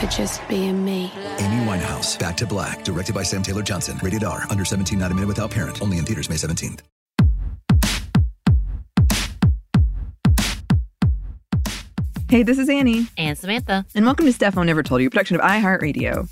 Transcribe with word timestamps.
for 0.00 0.06
just 0.06 0.46
being 0.48 0.84
me. 0.84 1.12
Amy 1.38 1.64
Winehouse, 1.66 2.18
Back 2.18 2.36
to 2.38 2.46
Black, 2.46 2.84
directed 2.84 3.14
by 3.14 3.22
Sam 3.22 3.42
Taylor 3.42 3.62
Johnson. 3.62 3.98
Rated 4.02 4.24
R, 4.24 4.44
under 4.50 4.64
17, 4.64 4.98
not 4.98 5.10
a 5.10 5.14
minute 5.14 5.26
without 5.28 5.50
parent. 5.50 5.82
Only 5.82 5.98
in 5.98 6.04
theaters 6.04 6.28
May 6.28 6.36
17th. 6.36 6.80
Hey, 12.28 12.42
this 12.42 12.58
is 12.58 12.68
Annie, 12.68 13.06
And 13.16 13.38
Samantha. 13.38 13.86
and 13.94 14.04
welcome 14.04 14.26
to 14.26 14.32
Stuff 14.34 14.54
Mom 14.56 14.66
Never 14.66 14.82
Told 14.82 15.00
You, 15.00 15.06
a 15.06 15.10
production 15.10 15.36
of 15.36 15.42
iHeartRadio. 15.42 16.28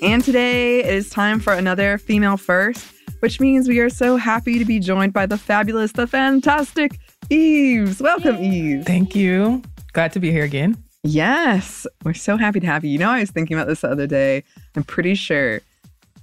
And 0.00 0.22
today 0.22 0.80
it 0.80 0.94
is 0.94 1.10
time 1.10 1.40
for 1.40 1.52
another 1.52 1.98
female 1.98 2.36
first, 2.36 2.86
which 3.20 3.40
means 3.40 3.68
we 3.68 3.78
are 3.80 3.90
so 3.90 4.16
happy 4.16 4.58
to 4.58 4.64
be 4.64 4.78
joined 4.78 5.12
by 5.12 5.26
the 5.26 5.38
fabulous, 5.38 5.92
the 5.92 6.06
fantastic 6.06 6.98
Eves. 7.30 8.00
Welcome, 8.00 8.36
Eves. 8.42 8.86
Thank 8.86 9.14
you. 9.14 9.62
Glad 9.92 10.12
to 10.12 10.20
be 10.20 10.30
here 10.30 10.44
again. 10.44 10.76
Yes, 11.04 11.86
we're 12.04 12.14
so 12.14 12.36
happy 12.36 12.60
to 12.60 12.66
have 12.66 12.84
you. 12.84 12.90
You 12.90 12.98
know, 12.98 13.10
I 13.10 13.20
was 13.20 13.30
thinking 13.30 13.56
about 13.56 13.66
this 13.68 13.80
the 13.82 13.88
other 13.90 14.06
day. 14.06 14.42
I'm 14.74 14.84
pretty 14.84 15.14
sure 15.14 15.60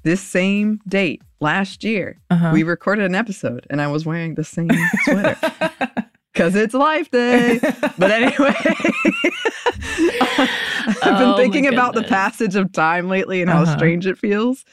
this 0.03 0.21
same 0.21 0.79
date 0.87 1.21
last 1.39 1.83
year, 1.83 2.17
Uh-huh. 2.29 2.51
we 2.53 2.63
recorded 2.63 3.05
an 3.05 3.15
episode 3.15 3.65
and 3.69 3.81
I 3.81 3.87
was 3.87 4.05
wearing 4.05 4.35
the 4.35 4.43
same 4.43 4.69
sweater 5.03 5.35
because 6.33 6.55
it's 6.55 6.73
Life 6.73 7.09
Day. 7.11 7.59
But 7.97 8.11
anyway, 8.11 8.53
I've 11.01 11.17
been 11.17 11.29
Oh, 11.29 11.37
thinking 11.37 11.67
about 11.67 11.93
the 11.95 12.03
passage 12.03 12.55
of 12.55 12.71
time 12.71 13.07
lately 13.09 13.41
and 13.41 13.49
how 13.49 13.63
Uh-huh. 13.63 13.75
strange 13.77 14.05
it 14.07 14.17
feels. 14.17 14.63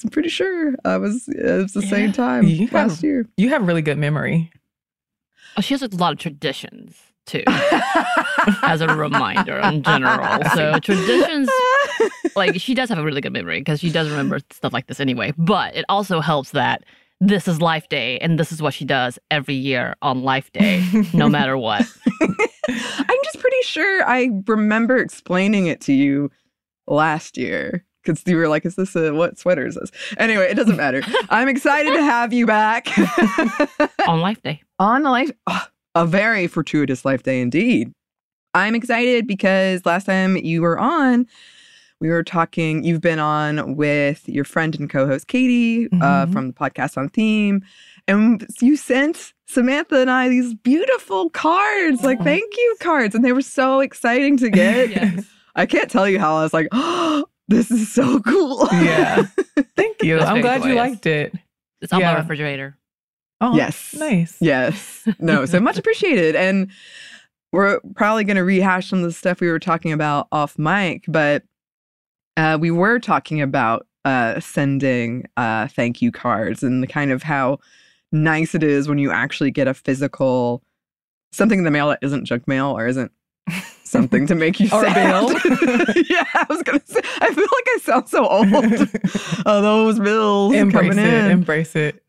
'Cause 0.00 0.04
I'm 0.06 0.10
pretty 0.10 0.30
sure 0.30 0.74
I 0.84 0.96
was, 0.96 1.28
it 1.28 1.44
was 1.62 1.72
the 1.74 1.82
same 1.82 2.10
time 2.12 2.44
You 2.44 2.68
last 2.72 2.96
have- 2.96 3.04
year. 3.04 3.26
You 3.36 3.50
have 3.50 3.66
really 3.66 3.82
good 3.82 3.98
memory. 3.98 4.50
Oh, 5.56 5.60
she 5.60 5.74
has 5.74 5.82
a 5.82 5.88
lot 5.88 6.12
of 6.12 6.18
traditions 6.18 6.96
too, 7.26 7.42
as 8.62 8.80
a 8.80 8.86
reminder 8.96 9.58
in 9.58 9.82
general. 9.82 10.42
So 10.54 10.78
traditions, 10.78 11.50
like 12.34 12.58
she 12.60 12.72
does 12.72 12.88
have 12.88 12.98
a 12.98 13.04
really 13.04 13.20
good 13.20 13.32
memory 13.32 13.60
because 13.60 13.80
she 13.80 13.90
does 13.90 14.08
remember 14.08 14.40
stuff 14.52 14.72
like 14.72 14.86
this 14.86 15.00
anyway. 15.00 15.34
But 15.36 15.76
it 15.76 15.84
also 15.88 16.20
helps 16.20 16.52
that 16.52 16.84
this 17.20 17.46
is 17.46 17.60
Life 17.60 17.88
Day 17.90 18.16
and 18.20 18.38
this 18.38 18.52
is 18.52 18.62
what 18.62 18.72
she 18.72 18.84
does 18.86 19.18
every 19.30 19.54
year 19.54 19.96
on 20.00 20.22
Life 20.22 20.50
Day, 20.52 20.82
no 21.12 21.28
matter 21.36 21.58
what. 21.58 21.84
I'm 22.20 23.18
just 23.24 23.38
pretty 23.38 23.62
sure 23.64 24.02
I 24.08 24.30
remember 24.46 24.96
explaining 24.96 25.66
it 25.66 25.80
to 25.82 25.92
you 25.92 26.30
last 26.86 27.36
year 27.36 27.84
because 28.02 28.22
you 28.26 28.36
were 28.36 28.48
like, 28.48 28.64
"Is 28.64 28.76
this 28.76 28.94
a 28.96 29.12
what 29.12 29.38
sweater 29.38 29.66
is 29.66 29.74
this?" 29.76 29.90
Anyway, 30.18 30.44
it 30.50 30.54
doesn't 30.54 30.76
matter. 30.76 31.02
I'm 31.30 31.48
excited 31.48 31.92
to 31.94 32.02
have 32.02 32.32
you 32.32 32.46
back 32.46 32.88
on 34.08 34.20
Life 34.20 34.42
Day. 34.42 34.62
on 34.78 35.02
the 35.02 35.10
life. 35.10 35.30
oh, 35.46 35.64
a 35.94 36.06
very 36.06 36.46
fortuitous 36.46 37.04
life 37.04 37.22
day 37.22 37.40
indeed. 37.40 37.92
I'm 38.54 38.74
excited 38.74 39.26
because 39.26 39.84
last 39.86 40.04
time 40.06 40.36
you 40.36 40.62
were 40.62 40.78
on, 40.78 41.26
we 42.00 42.08
were 42.08 42.22
talking. 42.24 42.82
You've 42.84 43.00
been 43.00 43.18
on 43.18 43.76
with 43.76 44.28
your 44.28 44.44
friend 44.44 44.74
and 44.78 44.88
co-host 44.90 45.26
Katie 45.28 45.86
uh, 46.00 46.26
Mhm. 46.26 46.32
from 46.32 46.46
the 46.48 46.52
podcast 46.54 46.96
on 46.96 47.08
theme, 47.10 47.62
and 48.08 48.46
you 48.60 48.76
sent 48.76 49.34
Samantha 49.46 50.00
and 50.00 50.10
I 50.10 50.28
these 50.28 50.54
beautiful 50.54 51.30
cards, 51.30 52.02
like 52.02 52.18
Oh. 52.20 52.24
thank 52.24 52.56
you 52.56 52.76
cards, 52.80 53.14
and 53.14 53.24
they 53.24 53.32
were 53.32 53.42
so 53.42 53.80
exciting 53.80 54.36
to 54.38 54.48
get. 54.50 54.90
Yes. 54.90 55.26
I 55.56 55.66
can't 55.66 55.90
tell 55.90 56.08
you 56.08 56.18
how 56.20 56.36
I 56.36 56.42
was 56.44 56.52
like, 56.54 56.68
oh, 56.72 57.24
this 57.50 57.70
is 57.70 57.92
so 57.92 58.20
cool. 58.26 58.66
Yeah. 58.72 59.24
Thank 59.76 60.02
you. 60.02 60.18
I'm 60.18 60.40
very 60.40 60.58
glad 60.58 60.64
you 60.64 60.74
liked 60.74 61.04
it. 61.06 61.34
It's 61.82 61.92
on 61.92 62.00
my 62.00 62.16
refrigerator. 62.16 62.76
Oh, 63.42 63.54
Yes. 63.56 63.94
Nice. 63.94 64.36
yes. 64.40 65.06
No, 65.18 65.44
so 65.46 65.60
much 65.60 65.78
appreciated. 65.82 66.36
And 66.36 66.70
we're 67.52 67.80
probably 67.94 68.24
going 68.24 68.36
to 68.36 68.44
rehash 68.44 68.88
some 68.90 68.98
of 69.00 69.04
the 69.04 69.12
stuff 69.12 69.40
we 69.40 69.48
were 69.48 69.58
talking 69.58 69.92
about 69.92 70.28
off 70.30 70.58
mic, 70.58 71.04
but 71.08 71.42
uh, 72.36 72.58
we 72.60 72.70
were 72.70 72.98
talking 72.98 73.40
about 73.42 73.86
uh, 74.04 74.40
sending 74.40 75.26
uh, 75.36 75.68
thank 75.68 76.00
you 76.00 76.12
cards 76.12 76.62
and 76.62 76.82
the 76.82 76.86
kind 76.86 77.10
of 77.12 77.22
how 77.22 77.58
nice 78.12 78.54
it 78.54 78.62
is 78.62 78.88
when 78.88 78.98
you 78.98 79.10
actually 79.10 79.50
get 79.50 79.68
a 79.68 79.74
physical 79.74 80.62
something 81.32 81.58
in 81.60 81.64
the 81.64 81.70
mail 81.70 81.88
that 81.88 81.98
isn't 82.02 82.24
junk 82.24 82.46
mail 82.48 82.76
or 82.76 82.86
isn't 82.86 83.12
something 83.90 84.26
to 84.26 84.34
make 84.34 84.58
you 84.60 84.66
Or 84.72 84.82
sad. 84.84 84.94
yeah, 86.08 86.24
I 86.34 86.46
was 86.48 86.62
gonna 86.62 86.80
say. 86.84 87.00
I 87.20 87.34
feel 87.34 87.44
like 87.44 87.66
I 87.68 87.78
sound 87.82 88.08
so 88.08 88.26
old. 88.26 88.46
oh, 89.46 89.62
those 89.62 89.98
bills 90.00 90.54
Embrace 90.54 90.92
it. 90.96 90.98
in. 90.98 91.30
Embrace 91.30 91.76
it. 91.76 92.02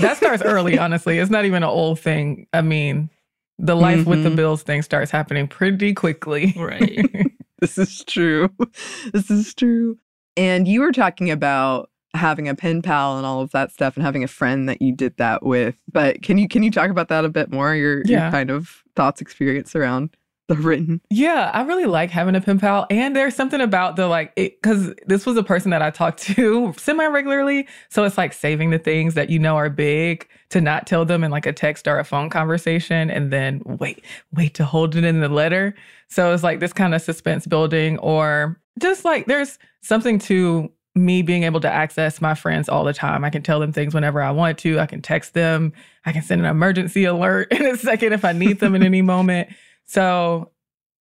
That 0.00 0.16
starts 0.16 0.42
early, 0.42 0.78
honestly. 0.84 1.18
It's 1.18 1.30
not 1.30 1.44
even 1.44 1.62
an 1.62 1.68
old 1.68 1.98
thing. 2.00 2.46
I 2.52 2.60
mean, 2.62 3.10
the 3.58 3.74
life 3.76 4.06
with 4.06 4.22
the 4.22 4.30
Mhm. 4.30 4.36
bills 4.36 4.62
thing 4.62 4.82
starts 4.82 5.10
happening 5.10 5.48
pretty 5.48 5.94
quickly. 5.94 6.54
Right. 6.56 7.06
this 7.60 7.78
is 7.78 8.04
true. 8.04 8.50
This 9.12 9.30
is 9.30 9.54
true. 9.54 9.98
And 10.36 10.66
you 10.66 10.80
were 10.80 10.92
talking 10.92 11.30
about 11.30 11.90
having 12.14 12.46
a 12.48 12.54
pen 12.54 12.82
pal 12.82 13.16
and 13.16 13.24
all 13.24 13.40
of 13.40 13.50
that 13.52 13.70
stuff 13.70 13.96
and 13.96 14.04
having 14.04 14.22
a 14.22 14.28
friend 14.28 14.68
that 14.68 14.82
you 14.82 14.94
did 14.94 15.16
that 15.16 15.42
with. 15.44 15.76
But 15.90 16.22
can 16.22 16.36
you 16.38 16.48
can 16.48 16.62
you 16.62 16.70
talk 16.70 16.90
about 16.90 17.08
that 17.08 17.24
a 17.24 17.28
bit 17.30 17.50
more? 17.50 17.74
Your 17.74 18.02
your 18.04 18.20
kind 18.30 18.50
of 18.50 18.82
thoughts, 18.96 19.20
experience 19.22 19.74
around 19.74 20.10
the 20.52 20.62
written. 20.62 21.00
Yeah, 21.10 21.50
I 21.52 21.62
really 21.62 21.86
like 21.86 22.10
having 22.10 22.34
a 22.34 22.40
pen 22.40 22.58
pal. 22.58 22.86
And 22.90 23.16
there's 23.16 23.34
something 23.34 23.60
about 23.60 23.96
the 23.96 24.06
like, 24.06 24.34
because 24.34 24.92
this 25.06 25.24
was 25.24 25.36
a 25.36 25.42
person 25.42 25.70
that 25.70 25.82
I 25.82 25.90
talked 25.90 26.20
to 26.22 26.74
semi 26.78 27.06
regularly. 27.06 27.66
So 27.88 28.04
it's 28.04 28.18
like 28.18 28.32
saving 28.32 28.70
the 28.70 28.78
things 28.78 29.14
that 29.14 29.30
you 29.30 29.38
know 29.38 29.56
are 29.56 29.70
big 29.70 30.28
to 30.50 30.60
not 30.60 30.86
tell 30.86 31.04
them 31.04 31.24
in 31.24 31.30
like 31.30 31.46
a 31.46 31.52
text 31.52 31.88
or 31.88 31.98
a 31.98 32.04
phone 32.04 32.28
conversation 32.28 33.10
and 33.10 33.32
then 33.32 33.62
wait, 33.64 34.04
wait 34.32 34.54
to 34.54 34.64
hold 34.64 34.94
it 34.96 35.04
in 35.04 35.20
the 35.20 35.28
letter. 35.28 35.74
So 36.08 36.32
it's 36.34 36.42
like 36.42 36.60
this 36.60 36.72
kind 36.72 36.94
of 36.94 37.00
suspense 37.00 37.46
building, 37.46 37.98
or 37.98 38.60
just 38.78 39.04
like 39.04 39.24
there's 39.24 39.58
something 39.80 40.18
to 40.20 40.70
me 40.94 41.22
being 41.22 41.44
able 41.44 41.60
to 41.60 41.70
access 41.70 42.20
my 42.20 42.34
friends 42.34 42.68
all 42.68 42.84
the 42.84 42.92
time. 42.92 43.24
I 43.24 43.30
can 43.30 43.42
tell 43.42 43.60
them 43.60 43.72
things 43.72 43.94
whenever 43.94 44.20
I 44.20 44.30
want 44.30 44.58
to. 44.58 44.78
I 44.78 44.84
can 44.84 45.00
text 45.00 45.32
them. 45.32 45.72
I 46.04 46.12
can 46.12 46.22
send 46.22 46.42
an 46.42 46.46
emergency 46.46 47.04
alert 47.06 47.50
in 47.50 47.64
a 47.64 47.76
second 47.76 48.12
if 48.12 48.24
I 48.24 48.32
need 48.32 48.60
them 48.60 48.74
in 48.74 48.82
any 48.82 49.02
moment. 49.14 49.48
So 49.84 50.50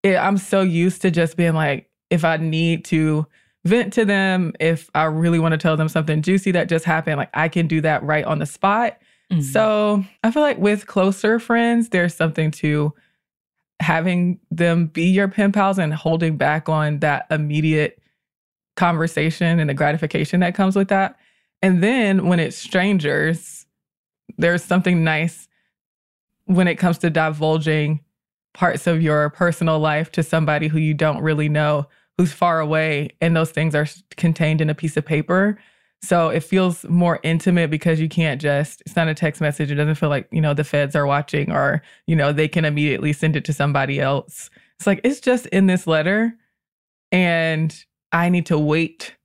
it, 0.04 0.16
I'm 0.18 0.38
so 0.38 0.62
used 0.62 1.01
to 1.04 1.12
just 1.12 1.38
being 1.38 1.54
like, 1.54 1.89
if 2.10 2.25
I 2.25 2.38
need 2.38 2.86
to 2.86 3.25
vent 3.66 3.94
to 3.94 4.06
them, 4.06 4.54
if 4.60 4.89
I 4.95 5.04
really 5.04 5.39
want 5.39 5.54
to 5.54 5.57
tell 5.57 5.78
them 5.78 5.88
something 5.88 6.22
juicy 6.22 6.51
that 6.51 6.68
just 6.68 6.86
happened, 6.86 7.18
like 7.18 7.30
I 7.33 7.48
can 7.48 7.68
do 7.68 7.81
that 7.81 8.04
right 8.04 8.25
on 8.25 8.39
the 8.39 8.45
spot. 8.45 8.98
Mhm. 9.31 9.44
So 9.44 10.04
I 10.24 10.31
feel 10.31 10.42
like 10.42 10.57
with 10.57 10.88
closer 10.88 11.39
friends, 11.39 11.89
there's 11.89 12.16
something 12.16 12.51
to 12.51 12.94
having 13.80 14.39
them 14.51 14.88
be 14.88 15.06
your 15.06 15.27
pen 15.27 15.51
pals 15.51 15.80
and 15.80 15.94
holding 15.94 16.38
back 16.38 16.69
on 16.69 17.00
that 17.00 17.25
immediate 17.31 18.00
conversation 18.75 19.60
and 19.60 19.69
the 19.69 19.74
gratification 19.74 20.39
that 20.42 20.56
comes 20.56 20.75
with 20.75 20.88
that. 20.89 21.18
And 21.62 21.84
then 21.84 22.27
when 22.27 22.39
it's 22.39 22.57
strangers, 22.57 23.66
there's 24.38 24.63
something 24.63 25.04
nice 25.04 25.48
when 26.45 26.68
it 26.68 26.75
comes 26.75 26.98
to 27.00 27.10
divulging 27.10 28.01
parts 28.53 28.88
of 28.88 29.01
your 29.01 29.30
personal 29.30 29.80
life 29.80 30.12
to 30.13 30.24
somebody 30.24 30.68
who 30.68 30.77
you 30.77 30.94
don't 30.94 31.21
really 31.21 31.50
know, 31.50 31.88
who's 32.18 32.33
far 32.33 32.59
away, 32.59 33.09
and 33.21 33.36
those 33.36 33.51
things 33.51 33.75
are 33.75 33.88
contained 34.18 34.62
in 34.62 34.69
a 34.69 34.75
piece 34.75 34.98
of 34.98 35.06
paper. 35.06 35.57
So 36.03 36.30
it 36.30 36.42
feels 36.42 36.83
more 36.86 37.19
intimate 37.24 37.69
because 37.69 38.00
you 38.00 38.09
can't 38.09 38.42
just, 38.42 38.81
it's 38.81 38.95
not 38.95 39.07
a 39.07 39.13
text 39.13 39.39
message. 39.39 39.69
It 39.69 39.75
doesn't 39.75 39.95
feel 39.95 40.09
like, 40.09 40.27
you 40.31 40.42
know, 40.42 40.53
the 40.53 40.63
feds 40.63 40.95
are 40.95 41.06
watching 41.06 41.51
or, 41.51 41.83
you 42.07 42.15
know, 42.15 42.33
they 42.33 42.48
can 42.48 42.65
immediately 42.65 43.13
send 43.13 43.36
it 43.36 43.45
to 43.45 43.53
somebody 43.53 44.00
else. 44.00 44.50
It's 44.80 44.88
like, 44.88 45.00
it's 45.03 45.19
just 45.19 45.45
in 45.48 45.68
this 45.68 45.86
letter. 45.86 46.33
And 47.12 47.86
I 48.12 48.30
need 48.30 48.48
to 48.48 48.57
wait 48.57 49.15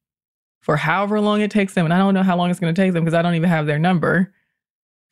for 0.61 0.77
however 0.77 1.19
long 1.19 1.41
it 1.41 1.51
takes 1.51 1.73
them. 1.73 1.87
And 1.87 1.95
I 1.95 1.99
don't 1.99 2.13
know 2.13 2.23
how 2.23 2.37
long 2.37 2.51
it's 2.51 2.61
going 2.61 2.75
to 2.75 2.81
take 2.81 2.93
them 2.93 3.05
because 3.05 3.15
I 3.15 3.23
don't 3.23 3.37
even 3.37 3.49
have 3.49 3.67
their 3.67 3.79
number 3.79 4.35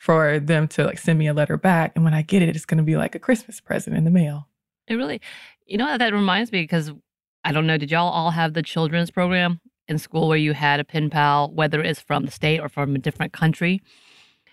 for 0.05 0.39
them 0.39 0.69
to 0.69 0.85
like 0.85 0.99
send 0.99 1.19
me 1.19 1.27
a 1.27 1.33
letter 1.33 1.57
back. 1.57 1.93
And 1.95 2.05
when 2.05 2.13
I 2.13 2.21
get 2.21 2.43
it, 2.43 2.55
it's 2.55 2.67
going 2.67 2.77
to 2.77 2.85
be 2.85 2.95
like 2.95 3.15
a 3.15 3.19
Christmas 3.19 3.59
present 3.59 3.97
in 3.97 4.05
the 4.05 4.11
mail. 4.11 4.47
It 4.87 4.97
really, 4.97 5.19
you 5.65 5.79
know, 5.79 5.97
that 5.97 6.13
reminds 6.13 6.53
me 6.53 6.61
because 6.61 6.93
I 7.43 7.53
don't 7.53 7.67
know, 7.67 7.79
did 7.79 7.91
y'all 7.91 8.11
all 8.11 8.31
have 8.31 8.53
the 8.53 8.63
children's 8.63 9.11
program 9.11 9.63
in 9.89 9.97
school 9.99 10.29
where 10.29 10.37
you 10.37 10.53
had 10.53 10.79
a 10.79 10.85
pen 10.85 11.09
pal, 11.09 11.51
whether 11.53 11.81
it's 11.81 12.01
from 12.01 12.27
the 12.27 12.31
state 12.31 12.61
or 12.61 12.69
from 12.69 12.95
a 12.95 12.99
different 12.99 13.33
country? 13.33 13.81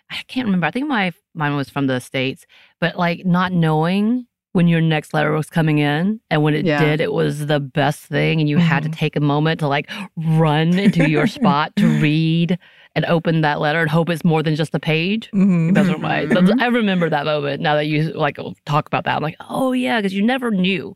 I 0.09 0.21
can't 0.29 0.45
remember. 0.45 0.67
I 0.67 0.71
think 0.71 0.87
my 0.87 1.11
mine 1.33 1.57
was 1.57 1.69
from 1.69 1.87
the 1.87 1.99
states, 1.99 2.45
but 2.79 2.97
like 2.97 3.25
not 3.25 3.51
knowing 3.51 4.27
when 4.53 4.69
your 4.69 4.81
next 4.81 5.13
letter 5.13 5.33
was 5.33 5.49
coming 5.49 5.79
in 5.79 6.21
and 6.29 6.43
when 6.43 6.53
it 6.53 6.65
Yeah. 6.65 6.79
did 6.79 7.01
it 7.01 7.11
was 7.11 7.47
the 7.47 7.59
best 7.59 8.05
thing 8.05 8.39
and 8.39 8.47
you 8.47 8.57
had 8.57 8.83
to 8.83 8.89
mm-hmm. 8.89 8.99
take 8.99 9.17
a 9.17 9.21
moment 9.21 9.59
to 9.59 9.67
like 9.67 9.89
run 10.15 10.79
into 10.79 11.09
your 11.09 11.27
spot 11.37 11.75
to 11.75 11.87
read 11.99 12.57
and 12.95 13.05
open 13.05 13.41
that 13.41 13.59
letter 13.59 13.79
and 13.81 13.89
hope 13.89 14.09
it's 14.09 14.23
more 14.23 14.43
than 14.43 14.55
just 14.55 14.73
a 14.75 14.79
page 14.79 15.29
Mhm. 15.33 15.73
those 15.75 15.89
are 15.89 15.97
my 15.97 16.25
those- 16.25 16.49
Mhm. 16.49 16.61
i 16.61 16.67
remember 16.67 17.09
that 17.09 17.25
moment 17.25 17.61
now 17.61 17.75
that 17.75 17.87
you 17.87 18.11
like 18.13 18.37
talk 18.65 18.87
about 18.87 19.03
that 19.05 19.15
i'm 19.15 19.23
like 19.23 19.37
oh 19.49 19.71
yeah 19.71 19.99
because 19.99 20.13
you 20.13 20.21
never 20.23 20.51
knew 20.51 20.93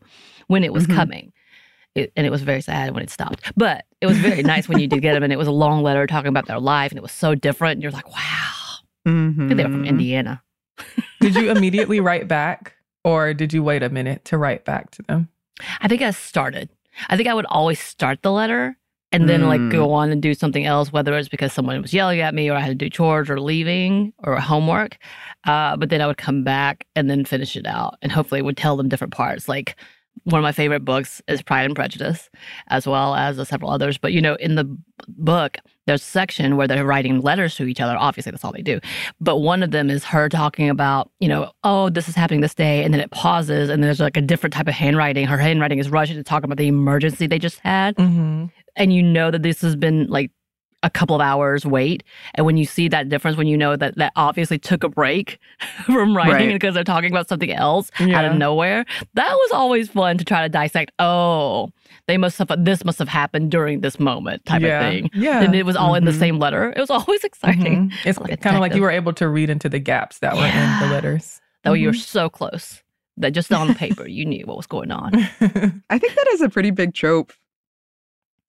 when 0.48 0.62
it 0.64 0.72
was 0.72 0.86
Mhm. 0.86 0.94
coming 0.94 1.32
it, 1.94 2.12
and 2.14 2.26
it 2.26 2.30
was 2.30 2.42
very 2.42 2.60
sad 2.60 2.92
when 2.92 3.02
it 3.02 3.08
stopped 3.10 3.50
but 3.56 3.84
it 4.02 4.06
was 4.06 4.18
very 4.18 4.42
nice 4.42 4.68
when 4.68 4.78
you 4.78 4.86
did 4.86 5.00
get 5.00 5.14
them 5.14 5.22
and 5.22 5.32
it 5.32 5.38
was 5.38 5.48
a 5.48 5.52
long 5.52 5.82
letter 5.82 6.06
talking 6.06 6.28
about 6.28 6.46
their 6.46 6.60
life 6.60 6.90
and 6.92 6.98
it 6.98 7.02
was 7.02 7.12
so 7.12 7.34
different 7.34 7.72
and 7.76 7.82
you're 7.82 7.92
like 7.92 8.08
wow 8.08 8.76
think 9.04 9.56
they 9.56 9.64
were 9.64 9.70
from 9.70 9.84
Mhm. 9.84 9.88
indiana 9.88 10.42
Did 11.20 11.34
you 11.36 11.50
immediately 11.50 12.00
write 12.00 12.28
back 12.28 12.74
or 13.04 13.32
did 13.32 13.52
you 13.54 13.62
wait 13.62 13.82
a 13.82 13.88
minute 13.88 14.24
to 14.26 14.36
write 14.36 14.64
back 14.66 14.90
to 14.90 15.02
them? 15.04 15.28
I 15.80 15.88
think 15.88 16.02
I 16.02 16.10
started. 16.10 16.68
I 17.08 17.16
think 17.16 17.26
I 17.28 17.32
would 17.34 17.46
always 17.46 17.80
start 17.80 18.20
the 18.20 18.30
letter 18.32 18.76
and 19.16 19.28
then 19.28 19.46
like 19.48 19.60
Mm. 19.60 19.70
go 19.72 19.92
on 19.92 20.10
and 20.10 20.20
do 20.22 20.34
something 20.34 20.64
else, 20.66 20.92
whether 20.92 21.16
it's 21.16 21.28
because 21.28 21.52
someone 21.52 21.80
was 21.82 21.92
yelling 21.94 22.20
at 22.20 22.34
me 22.34 22.50
or 22.50 22.54
I 22.56 22.60
had 22.60 22.68
to 22.68 22.74
do 22.84 22.90
chores 22.90 23.30
or 23.30 23.40
leaving 23.40 24.12
or 24.18 24.38
homework. 24.38 24.98
Uh, 25.44 25.76
but 25.76 25.88
then 25.90 26.00
I 26.00 26.06
would 26.06 26.18
come 26.18 26.44
back 26.44 26.86
and 26.94 27.08
then 27.08 27.24
finish 27.24 27.56
it 27.56 27.66
out 27.66 27.96
and 28.02 28.12
hopefully 28.12 28.42
would 28.42 28.56
tell 28.56 28.76
them 28.76 28.88
different 28.88 29.12
parts. 29.14 29.48
Like 29.48 29.76
one 30.24 30.38
of 30.38 30.42
my 30.42 30.52
favorite 30.52 30.84
books 30.84 31.22
is 31.28 31.42
Pride 31.42 31.66
and 31.66 31.74
Prejudice, 31.74 32.30
as 32.68 32.86
well 32.86 33.14
as 33.14 33.38
uh, 33.38 33.44
several 33.44 33.70
others. 33.70 33.98
But 33.98 34.12
you 34.12 34.20
know, 34.20 34.34
in 34.36 34.54
the 34.54 34.64
book, 35.08 35.58
there's 35.86 36.02
a 36.02 36.04
section 36.04 36.56
where 36.56 36.66
they're 36.66 36.84
writing 36.84 37.20
letters 37.20 37.54
to 37.56 37.64
each 37.64 37.80
other. 37.80 37.96
Obviously, 37.96 38.32
that's 38.32 38.44
all 38.44 38.52
they 38.52 38.62
do. 38.62 38.80
But 39.20 39.38
one 39.38 39.62
of 39.62 39.70
them 39.70 39.88
is 39.88 40.04
her 40.04 40.28
talking 40.28 40.68
about, 40.68 41.10
you 41.20 41.28
know, 41.28 41.52
oh, 41.62 41.90
this 41.90 42.08
is 42.08 42.14
happening 42.16 42.40
this 42.40 42.54
day. 42.54 42.82
And 42.82 42.92
then 42.92 43.00
it 43.00 43.10
pauses 43.12 43.70
and 43.70 43.82
there's 43.82 44.00
like 44.00 44.16
a 44.16 44.20
different 44.20 44.52
type 44.52 44.66
of 44.66 44.74
handwriting. 44.74 45.26
Her 45.26 45.38
handwriting 45.38 45.78
is 45.78 45.88
rushing 45.88 46.16
to 46.16 46.24
talk 46.24 46.42
about 46.42 46.58
the 46.58 46.66
emergency 46.66 47.26
they 47.26 47.38
just 47.38 47.60
had. 47.60 47.94
Mm-hmm. 47.96 48.46
And 48.74 48.92
you 48.92 49.02
know 49.02 49.30
that 49.30 49.42
this 49.42 49.60
has 49.62 49.76
been 49.76 50.06
like 50.08 50.30
a 50.86 50.90
couple 50.90 51.14
of 51.16 51.20
hours 51.20 51.66
wait. 51.66 52.02
And 52.36 52.46
when 52.46 52.56
you 52.56 52.64
see 52.64 52.86
that 52.88 53.08
difference, 53.08 53.36
when 53.36 53.48
you 53.48 53.56
know 53.56 53.74
that 53.76 53.96
that 53.96 54.12
obviously 54.14 54.58
took 54.58 54.84
a 54.84 54.88
break 54.88 55.38
from 55.84 56.16
writing 56.16 56.32
Right. 56.48 56.52
because 56.52 56.74
they're 56.74 56.84
talking 56.84 57.10
about 57.10 57.28
something 57.28 57.50
else 57.52 57.90
out 58.00 58.24
of 58.24 58.36
nowhere, 58.36 58.84
that 59.14 59.32
was 59.32 59.50
always 59.52 59.88
fun 59.88 60.16
to 60.18 60.24
try 60.24 60.42
to 60.42 60.48
dissect. 60.48 60.92
Oh, 60.98 61.70
they 62.06 62.16
must 62.16 62.38
have, 62.38 62.50
this 62.64 62.84
must 62.84 62.98
have 63.00 63.08
happened 63.08 63.50
during 63.50 63.80
this 63.80 63.98
moment 63.98 64.44
type 64.46 64.62
yeah. 64.62 64.80
of 64.80 64.92
thing. 64.92 65.10
Yeah. 65.12 65.42
And 65.42 65.54
it 65.56 65.66
was 65.66 65.74
all 65.76 65.94
in 65.96 66.04
the 66.04 66.12
Mhm. 66.12 66.18
same 66.18 66.38
letter. 66.38 66.72
It 66.76 66.78
was 66.80 66.90
always 66.90 67.24
exciting. 67.30 67.90
Mhm. 67.90 67.92
It's 68.06 68.18
Like 68.20 68.40
kind 68.40 68.54
of 68.56 68.60
like 68.60 68.74
you 68.74 68.82
were 68.82 68.90
able 68.90 69.12
to 69.14 69.28
read 69.28 69.50
into 69.50 69.68
the 69.68 69.80
gaps 69.80 70.20
that 70.20 70.36
were 70.36 70.46
in 70.46 70.80
the 70.88 70.94
letters. 70.94 71.40
Though 71.64 71.72
you 71.72 71.88
were 71.88 71.94
so 71.94 72.28
close 72.30 72.82
that 73.16 73.30
just 73.30 73.52
on 73.52 73.74
paper 73.74 74.06
you 74.06 74.24
knew 74.24 74.44
what 74.46 74.56
was 74.56 74.68
going 74.68 74.92
on. 74.92 75.14
I 75.90 75.98
think 75.98 76.14
that 76.14 76.28
is 76.34 76.42
a 76.42 76.48
pretty 76.48 76.70
big 76.70 76.94
trope 76.94 77.32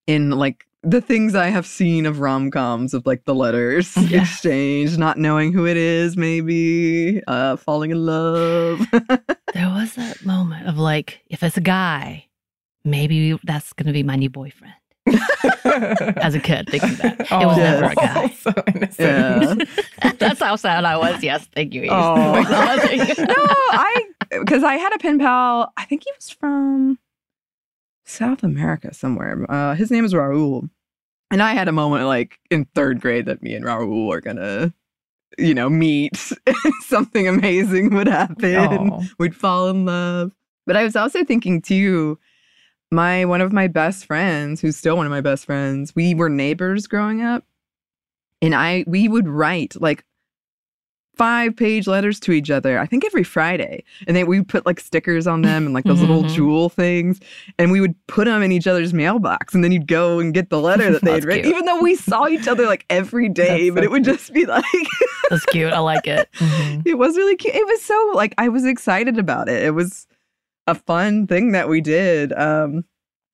in 0.06 0.30
like 0.32 0.67
the 0.84 1.02
things 1.02 1.36
I 1.36 1.48
have 1.48 1.66
seen 1.66 2.06
of 2.06 2.20
rom 2.20 2.52
coms 2.52 2.94
of 2.94 3.06
like 3.06 3.26
the 3.26 3.36
letters 3.36 3.96
Yeah. 4.10 4.22
exchange, 4.22 4.98
not 4.98 5.18
knowing 5.18 5.52
who 5.54 5.66
it 5.68 5.78
is, 5.78 6.16
maybe 6.16 7.22
uh, 7.28 7.56
falling 7.58 7.92
in 7.92 8.06
love. 8.06 8.80
there 8.92 9.70
was 9.70 9.96
that 9.96 10.24
moment 10.26 10.68
of 10.68 10.78
like, 10.78 11.22
if 11.28 11.44
it's 11.44 11.58
a 11.58 11.62
guy, 11.62 12.26
maybe 12.86 13.38
that's 13.44 13.74
going 13.74 13.88
to 13.88 13.94
be 13.94 14.04
my 14.04 14.16
new 14.16 14.30
boyfriend. 14.30 14.74
As 15.66 16.36
a 16.36 16.40
kid, 16.40 16.68
thinking 16.70 16.96
that. 16.96 17.20
It 17.22 17.32
was 17.46 17.58
Yes. 17.58 17.82
never 17.82 17.92
a 17.92 17.96
guy. 17.96 18.28
so 18.30 18.52
innocent. 18.68 19.70
yeah. 20.04 20.12
That's 20.20 20.40
how 20.42 20.56
sad 20.58 20.84
I 20.86 20.98
was. 20.98 21.24
Yes, 21.24 21.48
thank 21.56 21.74
you. 21.74 21.88
Oh. 21.90 22.16
no, 22.16 23.36
I 23.72 24.04
because 24.40 24.64
I 24.64 24.76
had 24.76 24.94
a 24.94 24.98
pen 24.98 25.18
pal. 25.20 25.72
I 25.78 25.86
think 25.86 26.04
he 26.04 26.12
was 26.18 26.30
from 26.30 27.00
South 28.08 28.42
America 28.44 28.94
somewhere. 28.94 29.46
Uh, 29.50 29.76
his 29.76 29.92
name 29.92 30.06
is 30.06 30.14
Raul, 30.14 30.70
and 31.30 31.44
I 31.44 31.54
had 31.54 31.68
a 31.68 31.74
moment 31.74 32.06
like 32.06 32.40
in 32.50 32.66
third 32.74 33.02
grade 33.02 33.26
that 33.26 33.44
me 33.44 33.54
and 33.54 33.66
Raul 33.66 34.14
are 34.14 34.22
gonna, 34.22 34.74
you 35.38 35.54
know, 35.54 35.70
meet. 35.70 36.16
Something 36.82 37.28
amazing 37.28 37.94
would 37.94 38.08
happen. 38.08 39.10
We'd 39.20 39.36
fall 39.36 39.70
in 39.70 39.86
love. 39.86 40.32
But 40.66 40.78
I 40.78 40.84
was 40.84 40.96
also 40.96 41.24
thinking 41.24 41.62
too. 41.62 42.18
My 42.90 43.26
one 43.26 43.42
of 43.42 43.52
my 43.52 43.68
best 43.68 44.06
friends, 44.06 44.62
who's 44.62 44.78
still 44.78 44.96
one 44.96 45.06
of 45.06 45.10
my 45.12 45.22
best 45.22 45.46
friends, 45.46 45.94
we 45.94 46.16
were 46.16 46.30
neighbors 46.30 46.88
growing 46.88 47.22
up, 47.22 47.44
and 48.42 48.56
I 48.56 48.86
we 48.88 49.10
would 49.10 49.28
write 49.28 49.80
like 49.82 50.06
five 51.18 51.56
page 51.56 51.88
letters 51.88 52.20
to 52.22 52.32
each 52.32 52.50
other, 52.52 52.78
I 52.80 52.86
think 52.86 53.04
every 53.06 53.24
Friday. 53.24 53.84
And 54.08 54.16
then 54.16 54.28
we 54.28 54.40
would 54.40 54.48
put 54.48 54.66
like 54.66 54.80
stickers 54.80 55.26
on 55.28 55.42
them 55.42 55.66
and 55.66 55.74
like 55.74 55.84
those 55.86 56.00
little 56.02 56.24
Mhm. 56.24 56.34
jewel 56.34 56.70
things. 56.70 57.20
And 57.58 57.72
we 57.72 57.82
would 57.82 57.96
put 58.08 58.26
them 58.26 58.42
in 58.44 58.52
each 58.52 58.68
other's 58.68 58.94
mailbox. 58.94 59.54
And 59.56 59.64
then 59.64 59.72
you'd 59.72 59.88
go 59.88 60.20
and 60.20 60.34
get 60.34 60.50
the 60.50 60.60
letter 60.60 60.92
that 60.92 61.02
they 61.04 61.12
had 61.14 61.24
That's 61.24 61.26
written, 61.26 61.44
cute. 61.44 61.56
even 61.56 61.66
though 61.66 61.82
we 61.82 61.96
saw 61.96 62.28
each 62.28 62.48
other 62.48 62.66
like 62.66 62.86
every 62.90 63.30
day. 63.30 63.70
That's 63.70 63.76
but 63.76 63.82
so 63.82 63.86
it 63.86 63.92
would 63.92 64.04
cute. 64.04 64.18
just 64.18 64.34
be 64.34 64.46
like, 64.46 64.64
That's 65.30 65.46
cute. 65.48 65.74
I 65.74 65.80
like 65.80 66.08
it. 66.08 66.30
Mhm. 66.38 66.84
it 66.86 66.98
was 66.98 67.18
really 67.18 67.36
cute. 67.36 67.56
It 67.56 67.66
was 67.66 67.82
so 67.82 68.12
like, 68.16 68.34
I 68.38 68.50
was 68.50 68.64
excited 68.66 69.18
about 69.18 69.50
it. 69.50 69.64
It 69.64 69.72
was 69.72 70.08
a 70.68 70.76
fun 70.76 71.28
thing 71.28 71.52
that 71.54 71.68
we 71.70 71.82
did. 71.82 72.32
Um, 72.34 72.84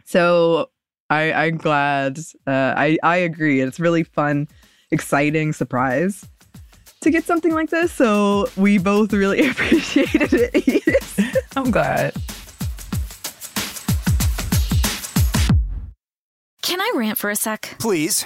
so 0.05 0.69
I, 1.09 1.31
I'm 1.33 1.57
glad. 1.57 2.17
Uh, 2.47 2.73
I, 2.77 2.97
I 3.03 3.17
agree. 3.17 3.59
It's 3.61 3.79
really 3.79 4.03
fun, 4.03 4.47
exciting 4.91 5.53
surprise 5.53 6.27
to 7.03 7.11
get 7.11 7.25
something 7.25 7.53
like 7.53 7.69
this. 7.69 7.91
So 7.91 8.49
we 8.57 8.77
both 8.77 9.13
really 9.13 9.47
appreciated 9.49 10.29
it. 10.33 11.45
I'm 11.55 11.71
glad. 11.71 12.13
Can 16.61 16.79
I 16.81 16.91
rant 16.95 17.17
for 17.17 17.29
a 17.29 17.35
sec? 17.35 17.75
Please. 17.79 18.25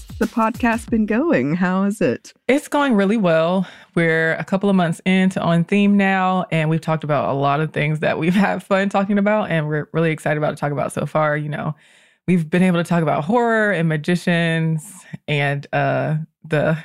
the 0.21 0.27
podcast 0.27 0.87
been 0.91 1.07
going? 1.07 1.55
How 1.55 1.81
is 1.81 1.99
it? 1.99 2.31
It's 2.47 2.67
going 2.67 2.93
really 2.93 3.17
well. 3.17 3.65
We're 3.95 4.35
a 4.35 4.43
couple 4.43 4.69
of 4.69 4.75
months 4.75 5.01
into 5.03 5.41
On 5.41 5.63
Theme 5.63 5.97
now, 5.97 6.45
and 6.51 6.69
we've 6.69 6.79
talked 6.79 7.03
about 7.03 7.29
a 7.29 7.33
lot 7.33 7.59
of 7.59 7.73
things 7.73 8.01
that 8.01 8.19
we've 8.19 8.35
had 8.35 8.61
fun 8.61 8.89
talking 8.89 9.17
about, 9.17 9.49
and 9.49 9.67
we're 9.67 9.89
really 9.93 10.11
excited 10.11 10.37
about 10.37 10.51
to 10.51 10.57
talk 10.57 10.71
about 10.71 10.93
so 10.93 11.07
far. 11.07 11.35
You 11.35 11.49
know, 11.49 11.73
we've 12.27 12.47
been 12.47 12.61
able 12.61 12.77
to 12.77 12.87
talk 12.87 13.01
about 13.01 13.23
horror 13.23 13.71
and 13.71 13.89
magicians 13.89 14.93
and 15.27 15.65
uh, 15.73 16.17
the 16.47 16.77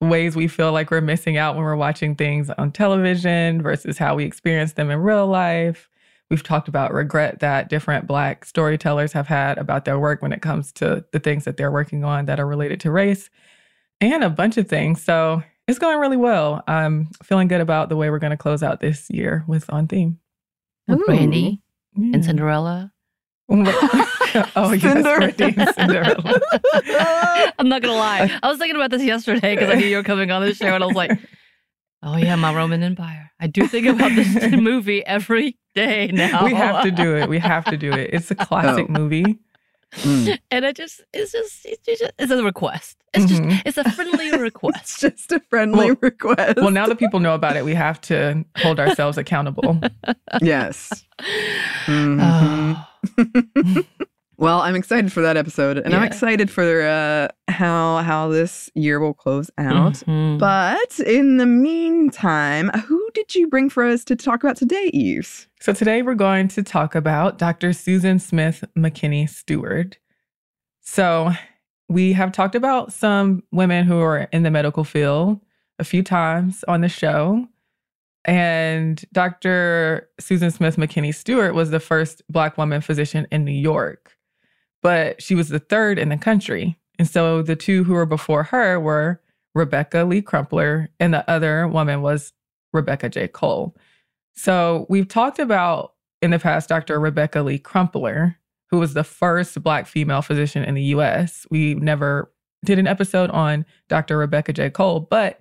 ways 0.00 0.36
we 0.36 0.46
feel 0.46 0.70
like 0.70 0.92
we're 0.92 1.00
missing 1.00 1.36
out 1.36 1.56
when 1.56 1.64
we're 1.64 1.74
watching 1.74 2.14
things 2.14 2.48
on 2.50 2.70
television 2.70 3.60
versus 3.60 3.98
how 3.98 4.14
we 4.14 4.22
experience 4.22 4.74
them 4.74 4.88
in 4.88 5.00
real 5.00 5.26
life. 5.26 5.90
We've 6.30 6.42
talked 6.42 6.68
about 6.68 6.94
regret 6.94 7.40
that 7.40 7.68
different 7.68 8.06
Black 8.06 8.44
storytellers 8.44 9.12
have 9.12 9.26
had 9.26 9.58
about 9.58 9.84
their 9.84 9.98
work 9.98 10.22
when 10.22 10.32
it 10.32 10.42
comes 10.42 10.72
to 10.74 11.04
the 11.12 11.18
things 11.18 11.44
that 11.44 11.56
they're 11.56 11.72
working 11.72 12.04
on 12.04 12.26
that 12.26 12.38
are 12.38 12.46
related 12.46 12.80
to 12.80 12.90
race 12.92 13.30
and 14.00 14.22
a 14.22 14.30
bunch 14.30 14.56
of 14.56 14.68
things. 14.68 15.02
So 15.02 15.42
it's 15.66 15.78
going 15.78 15.98
really 15.98 16.16
well. 16.16 16.62
I'm 16.68 17.08
feeling 17.22 17.48
good 17.48 17.60
about 17.60 17.88
the 17.88 17.96
way 17.96 18.10
we're 18.10 18.18
going 18.18 18.30
to 18.30 18.36
close 18.36 18.62
out 18.62 18.80
this 18.80 19.10
year 19.10 19.44
with 19.46 19.68
On 19.70 19.86
Theme. 19.86 20.18
With 20.86 21.04
Brandy 21.04 21.62
yeah. 21.96 22.14
and 22.14 22.24
Cinderella. 22.24 22.92
oh, 23.50 24.72
yes, 24.72 25.02
Brandy 25.02 25.72
Cinderella. 25.72 26.40
I'm 27.58 27.68
not 27.68 27.82
going 27.82 27.92
to 27.92 27.98
lie. 27.98 28.38
I 28.42 28.48
was 28.48 28.58
thinking 28.58 28.76
about 28.76 28.90
this 28.90 29.02
yesterday 29.02 29.56
because 29.56 29.70
I 29.70 29.74
knew 29.74 29.86
you 29.86 29.96
were 29.96 30.04
coming 30.04 30.30
on 30.30 30.42
the 30.42 30.54
show 30.54 30.74
and 30.74 30.82
I 30.82 30.86
was 30.86 30.96
like, 30.96 31.18
oh, 32.02 32.16
yeah, 32.16 32.36
my 32.36 32.54
Roman 32.54 32.82
Empire. 32.82 33.29
I 33.40 33.46
do 33.46 33.66
think 33.66 33.86
about 33.86 34.14
this 34.14 34.52
movie 34.60 35.04
every 35.06 35.56
day 35.74 36.10
now. 36.12 36.44
We 36.44 36.54
have 36.54 36.82
to 36.84 36.90
do 36.90 37.16
it. 37.16 37.28
We 37.28 37.38
have 37.38 37.64
to 37.66 37.76
do 37.76 37.92
it. 37.92 38.10
It's 38.12 38.30
a 38.30 38.34
classic 38.34 38.86
oh. 38.88 38.92
movie. 38.92 39.38
Mm. 39.92 40.38
And 40.52 40.64
it 40.64 40.76
just 40.76 41.02
it's 41.12 41.32
just 41.32 41.66
it's 41.66 41.84
just 41.84 42.12
it's 42.18 42.30
a 42.30 42.44
request. 42.44 42.96
It's 43.12 43.24
mm-hmm. 43.24 43.50
just 43.50 43.66
it's 43.66 43.78
a 43.78 43.90
friendly 43.90 44.30
request. 44.38 44.76
it's 44.76 45.00
just 45.00 45.32
a 45.32 45.40
friendly 45.50 45.86
well, 45.86 45.96
request. 46.00 46.58
Well, 46.58 46.70
now 46.70 46.86
that 46.86 46.98
people 46.98 47.18
know 47.18 47.34
about 47.34 47.56
it, 47.56 47.64
we 47.64 47.74
have 47.74 48.00
to 48.02 48.44
hold 48.58 48.78
ourselves 48.78 49.18
accountable. 49.18 49.80
yes. 50.40 51.04
Mm-hmm. 51.86 53.80
Well, 54.40 54.62
I'm 54.62 54.74
excited 54.74 55.12
for 55.12 55.20
that 55.20 55.36
episode, 55.36 55.76
and 55.76 55.90
yeah. 55.90 55.98
I'm 55.98 56.02
excited 56.02 56.50
for 56.50 56.80
uh, 56.80 57.28
how 57.52 57.98
how 57.98 58.28
this 58.28 58.70
year 58.74 58.98
will 58.98 59.12
close 59.12 59.50
out. 59.58 59.92
Mm-hmm. 59.92 60.38
But 60.38 60.98
in 61.00 61.36
the 61.36 61.44
meantime, 61.44 62.70
who 62.86 63.06
did 63.12 63.34
you 63.34 63.48
bring 63.48 63.68
for 63.68 63.84
us 63.84 64.02
to 64.06 64.16
talk 64.16 64.42
about 64.42 64.56
today, 64.56 64.90
Eve? 64.94 65.46
So 65.60 65.74
today 65.74 66.00
we're 66.00 66.14
going 66.14 66.48
to 66.48 66.62
talk 66.62 66.94
about 66.94 67.36
Dr. 67.36 67.74
Susan 67.74 68.18
Smith 68.18 68.64
McKinney 68.78 69.28
Steward. 69.28 69.98
So 70.80 71.32
we 71.90 72.14
have 72.14 72.32
talked 72.32 72.54
about 72.54 72.94
some 72.94 73.42
women 73.52 73.84
who 73.84 73.98
are 74.00 74.20
in 74.32 74.42
the 74.42 74.50
medical 74.50 74.84
field 74.84 75.38
a 75.78 75.84
few 75.84 76.02
times 76.02 76.64
on 76.66 76.80
the 76.80 76.88
show. 76.88 77.46
And 78.24 79.04
Dr. 79.12 80.08
Susan 80.18 80.50
Smith 80.50 80.76
McKinney 80.76 81.14
Steward 81.14 81.54
was 81.54 81.70
the 81.70 81.80
first 81.80 82.22
Black 82.30 82.56
woman 82.56 82.80
physician 82.80 83.26
in 83.30 83.44
New 83.44 83.52
York, 83.52 84.16
but 84.82 85.22
she 85.22 85.34
was 85.34 85.48
the 85.48 85.58
third 85.58 85.98
in 85.98 86.08
the 86.08 86.16
country. 86.16 86.78
And 86.98 87.08
so 87.08 87.42
the 87.42 87.56
two 87.56 87.84
who 87.84 87.94
were 87.94 88.06
before 88.06 88.44
her 88.44 88.78
were 88.78 89.20
Rebecca 89.54 90.04
Lee 90.04 90.22
Crumpler, 90.22 90.88
and 91.00 91.12
the 91.12 91.28
other 91.28 91.66
woman 91.66 92.02
was 92.02 92.32
Rebecca 92.72 93.08
J. 93.08 93.28
Cole. 93.28 93.76
So 94.34 94.86
we've 94.88 95.08
talked 95.08 95.38
about 95.38 95.94
in 96.22 96.30
the 96.30 96.38
past 96.38 96.68
Dr. 96.68 97.00
Rebecca 97.00 97.42
Lee 97.42 97.58
Crumpler, 97.58 98.36
who 98.70 98.78
was 98.78 98.94
the 98.94 99.04
first 99.04 99.60
Black 99.62 99.86
female 99.86 100.22
physician 100.22 100.62
in 100.62 100.74
the 100.74 100.82
US. 100.94 101.46
We 101.50 101.74
never 101.74 102.32
did 102.64 102.78
an 102.78 102.86
episode 102.86 103.30
on 103.30 103.64
Dr. 103.88 104.18
Rebecca 104.18 104.52
J. 104.52 104.70
Cole, 104.70 105.00
but 105.00 105.40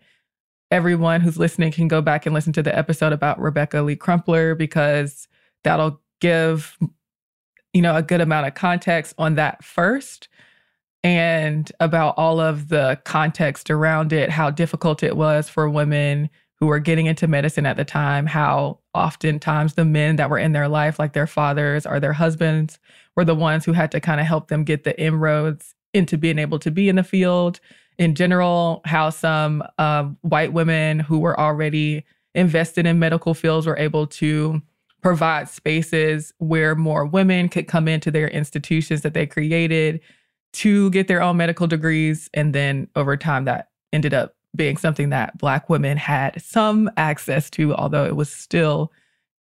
everyone 0.71 1.21
who's 1.21 1.37
listening 1.37 1.71
can 1.71 1.87
go 1.87 2.01
back 2.01 2.25
and 2.25 2.33
listen 2.33 2.53
to 2.53 2.63
the 2.63 2.75
episode 2.75 3.13
about 3.13 3.39
Rebecca 3.39 3.81
Lee 3.81 3.95
Crumpler 3.95 4.55
because 4.55 5.27
that'll 5.63 6.01
give 6.21 6.77
you 7.73 7.81
know 7.81 7.95
a 7.95 8.03
good 8.03 8.21
amount 8.21 8.47
of 8.47 8.53
context 8.53 9.13
on 9.17 9.35
that 9.35 9.63
first 9.63 10.27
and 11.03 11.71
about 11.79 12.15
all 12.17 12.39
of 12.39 12.67
the 12.67 12.99
context 13.05 13.69
around 13.69 14.11
it, 14.11 14.29
how 14.29 14.49
difficult 14.49 15.01
it 15.01 15.15
was 15.15 15.47
for 15.47 15.69
women 15.69 16.29
who 16.59 16.67
were 16.67 16.79
getting 16.79 17.05
into 17.05 17.27
medicine 17.27 17.65
at 17.65 17.77
the 17.77 17.85
time, 17.85 18.25
how 18.25 18.79
oftentimes 18.93 19.75
the 19.75 19.85
men 19.85 20.17
that 20.17 20.29
were 20.29 20.37
in 20.37 20.51
their 20.51 20.67
life, 20.67 20.99
like 20.99 21.13
their 21.13 21.27
fathers 21.27 21.85
or 21.85 21.99
their 21.99 22.11
husbands, 22.11 22.79
were 23.15 23.23
the 23.23 23.35
ones 23.35 23.63
who 23.63 23.71
had 23.71 23.91
to 23.91 24.01
kind 24.01 24.19
of 24.19 24.27
help 24.27 24.49
them 24.49 24.65
get 24.65 24.83
the 24.83 24.99
inroads 25.01 25.73
into 25.93 26.17
being 26.17 26.37
able 26.37 26.59
to 26.59 26.69
be 26.69 26.89
in 26.89 26.97
the 26.97 27.03
field. 27.03 27.61
In 27.97 28.13
general, 28.13 28.81
how 28.85 29.09
some 29.09 29.63
um, 29.77 30.17
white 30.21 30.51
women 30.51 30.99
who 30.99 31.19
were 31.19 31.39
already 31.39 32.03
invested 32.35 32.85
in 32.85 32.99
medical 32.99 33.33
fields 33.33 33.65
were 33.65 33.77
able 33.77 34.05
to 34.05 34.61
provide 35.01 35.49
spaces 35.49 36.33
where 36.39 36.75
more 36.75 37.05
women 37.05 37.49
could 37.49 37.67
come 37.67 37.87
into 37.87 38.11
their 38.11 38.27
institutions 38.27 39.01
that 39.01 39.13
they 39.13 39.25
created 39.25 40.01
to 40.51 40.89
get 40.91 41.07
their 41.07 41.21
own 41.21 41.37
medical 41.37 41.67
degrees. 41.67 42.29
And 42.33 42.53
then 42.53 42.87
over 42.95 43.15
time, 43.15 43.45
that 43.45 43.69
ended 43.93 44.13
up 44.13 44.35
being 44.55 44.77
something 44.77 45.09
that 45.09 45.37
Black 45.37 45.69
women 45.69 45.97
had 45.97 46.41
some 46.41 46.89
access 46.97 47.49
to, 47.51 47.73
although 47.75 48.05
it 48.05 48.15
was 48.15 48.31
still 48.31 48.91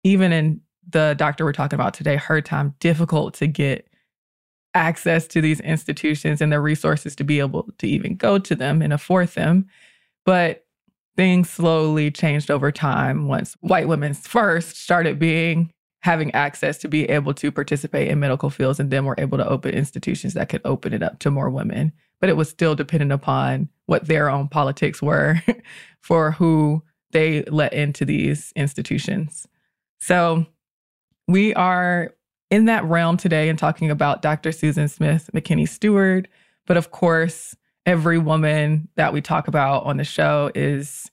even 0.02 0.32
in 0.32 0.60
the 0.90 1.14
doctor 1.16 1.44
we're 1.44 1.52
talking 1.52 1.78
about 1.78 1.94
today, 1.94 2.16
her 2.16 2.40
time, 2.40 2.74
difficult 2.80 3.34
to 3.34 3.46
get 3.46 3.88
access 4.74 5.26
to 5.28 5.40
these 5.40 5.60
institutions 5.60 6.40
and 6.40 6.52
the 6.52 6.60
resources 6.60 7.14
to 7.16 7.24
be 7.24 7.38
able 7.38 7.68
to 7.78 7.86
even 7.86 8.16
go 8.16 8.38
to 8.38 8.54
them 8.54 8.82
and 8.82 8.92
afford 8.92 9.28
them. 9.28 9.66
But 10.26 10.63
things 11.16 11.48
slowly 11.50 12.10
changed 12.10 12.50
over 12.50 12.72
time 12.72 13.28
once 13.28 13.56
white 13.60 13.88
women 13.88 14.14
first 14.14 14.76
started 14.76 15.18
being 15.18 15.70
having 16.00 16.34
access 16.34 16.76
to 16.76 16.86
be 16.86 17.08
able 17.08 17.32
to 17.32 17.50
participate 17.50 18.08
in 18.08 18.20
medical 18.20 18.50
fields 18.50 18.78
and 18.78 18.90
then 18.90 19.06
were 19.06 19.14
able 19.16 19.38
to 19.38 19.48
open 19.48 19.72
institutions 19.72 20.34
that 20.34 20.50
could 20.50 20.60
open 20.66 20.92
it 20.92 21.02
up 21.02 21.18
to 21.18 21.30
more 21.30 21.48
women. 21.48 21.90
But 22.20 22.28
it 22.28 22.36
was 22.36 22.50
still 22.50 22.74
dependent 22.74 23.10
upon 23.10 23.70
what 23.86 24.06
their 24.06 24.28
own 24.28 24.48
politics 24.48 25.00
were 25.00 25.42
for 26.02 26.32
who 26.32 26.82
they 27.12 27.42
let 27.44 27.72
into 27.72 28.04
these 28.04 28.52
institutions. 28.54 29.46
So 29.98 30.44
we 31.26 31.54
are 31.54 32.14
in 32.50 32.66
that 32.66 32.84
realm 32.84 33.16
today 33.16 33.48
and 33.48 33.58
talking 33.58 33.90
about 33.90 34.22
dr 34.22 34.52
susan 34.52 34.88
smith 34.88 35.30
mckinney 35.34 35.68
steward 35.68 36.28
but 36.66 36.76
of 36.76 36.90
course 36.90 37.56
every 37.86 38.18
woman 38.18 38.88
that 38.96 39.12
we 39.12 39.20
talk 39.20 39.48
about 39.48 39.84
on 39.84 39.96
the 39.96 40.04
show 40.04 40.50
is 40.54 41.10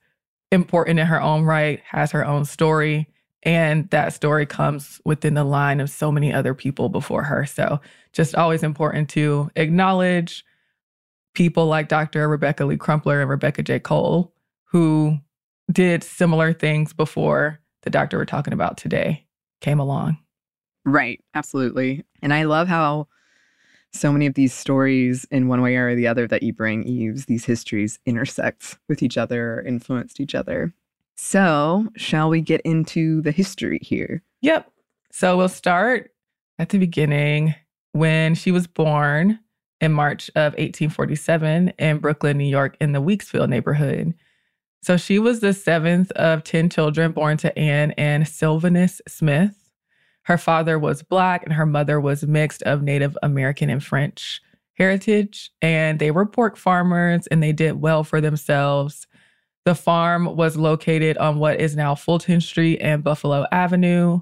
important 0.51 0.99
in 0.99 1.07
her 1.07 1.21
own 1.21 1.43
right 1.43 1.81
has 1.85 2.11
her 2.11 2.25
own 2.25 2.43
story 2.43 3.07
and 3.43 3.89
that 3.89 4.13
story 4.13 4.45
comes 4.45 5.01
within 5.03 5.33
the 5.33 5.43
line 5.43 5.79
of 5.79 5.89
so 5.89 6.11
many 6.11 6.31
other 6.31 6.53
people 6.53 6.89
before 6.89 7.23
her. 7.23 7.45
So, 7.45 7.79
just 8.13 8.35
always 8.35 8.63
important 8.63 9.09
to 9.11 9.49
acknowledge 9.55 10.45
people 11.33 11.65
like 11.65 11.87
Dr. 11.87 12.27
Rebecca 12.27 12.65
Lee 12.65 12.77
Crumpler 12.77 13.21
and 13.21 13.29
Rebecca 13.29 13.63
J. 13.63 13.79
Cole, 13.79 14.33
who 14.65 15.17
did 15.71 16.03
similar 16.03 16.53
things 16.53 16.93
before 16.93 17.59
the 17.83 17.89
doctor 17.89 18.17
we're 18.17 18.25
talking 18.25 18.53
about 18.53 18.77
today 18.77 19.25
came 19.61 19.79
along. 19.79 20.17
Right. 20.85 21.23
Absolutely. 21.33 22.03
And 22.21 22.33
I 22.33 22.43
love 22.43 22.67
how 22.67 23.07
so 23.93 24.11
many 24.11 24.25
of 24.25 24.35
these 24.35 24.53
stories, 24.53 25.25
in 25.31 25.47
one 25.47 25.61
way 25.61 25.75
or 25.75 25.95
the 25.95 26.07
other, 26.07 26.27
that 26.27 26.43
you 26.43 26.53
bring, 26.53 26.83
Eves, 26.83 27.25
these 27.25 27.45
histories 27.45 27.99
intersect 28.05 28.77
with 28.87 29.03
each 29.03 29.17
other, 29.17 29.55
or 29.55 29.61
influenced 29.61 30.19
each 30.19 30.33
other. 30.33 30.73
So, 31.15 31.87
shall 31.97 32.29
we 32.29 32.41
get 32.41 32.61
into 32.61 33.21
the 33.21 33.31
history 33.31 33.79
here? 33.81 34.23
Yep. 34.41 34.71
So, 35.11 35.37
we'll 35.37 35.49
start 35.49 36.11
at 36.57 36.69
the 36.69 36.79
beginning 36.79 37.53
when 37.91 38.33
she 38.33 38.51
was 38.51 38.65
born 38.65 39.39
in 39.81 39.91
March 39.91 40.29
of 40.35 40.53
1847 40.53 41.73
in 41.77 41.97
Brooklyn, 41.99 42.37
New 42.37 42.45
York, 42.45 42.77
in 42.79 42.93
the 42.93 43.01
Weeksville 43.01 43.49
neighborhood. 43.49 44.13
So, 44.81 44.97
she 44.97 45.19
was 45.19 45.41
the 45.41 45.53
seventh 45.53 46.11
of 46.13 46.43
10 46.43 46.69
children 46.69 47.11
born 47.11 47.37
to 47.37 47.57
Anne 47.59 47.91
and 47.91 48.27
Sylvanus 48.27 49.01
Smith. 49.07 49.60
Her 50.23 50.37
father 50.37 50.77
was 50.77 51.03
Black 51.03 51.43
and 51.43 51.53
her 51.53 51.65
mother 51.65 51.99
was 51.99 52.23
mixed 52.23 52.61
of 52.63 52.83
Native 52.83 53.17
American 53.23 53.69
and 53.69 53.83
French 53.83 54.41
heritage. 54.77 55.51
And 55.61 55.99
they 55.99 56.11
were 56.11 56.25
pork 56.25 56.57
farmers 56.57 57.27
and 57.27 57.41
they 57.41 57.51
did 57.51 57.81
well 57.81 58.03
for 58.03 58.21
themselves. 58.21 59.07
The 59.65 59.75
farm 59.75 60.35
was 60.35 60.57
located 60.57 61.17
on 61.17 61.37
what 61.37 61.59
is 61.59 61.75
now 61.75 61.95
Fulton 61.95 62.41
Street 62.41 62.79
and 62.79 63.03
Buffalo 63.03 63.45
Avenue. 63.51 64.21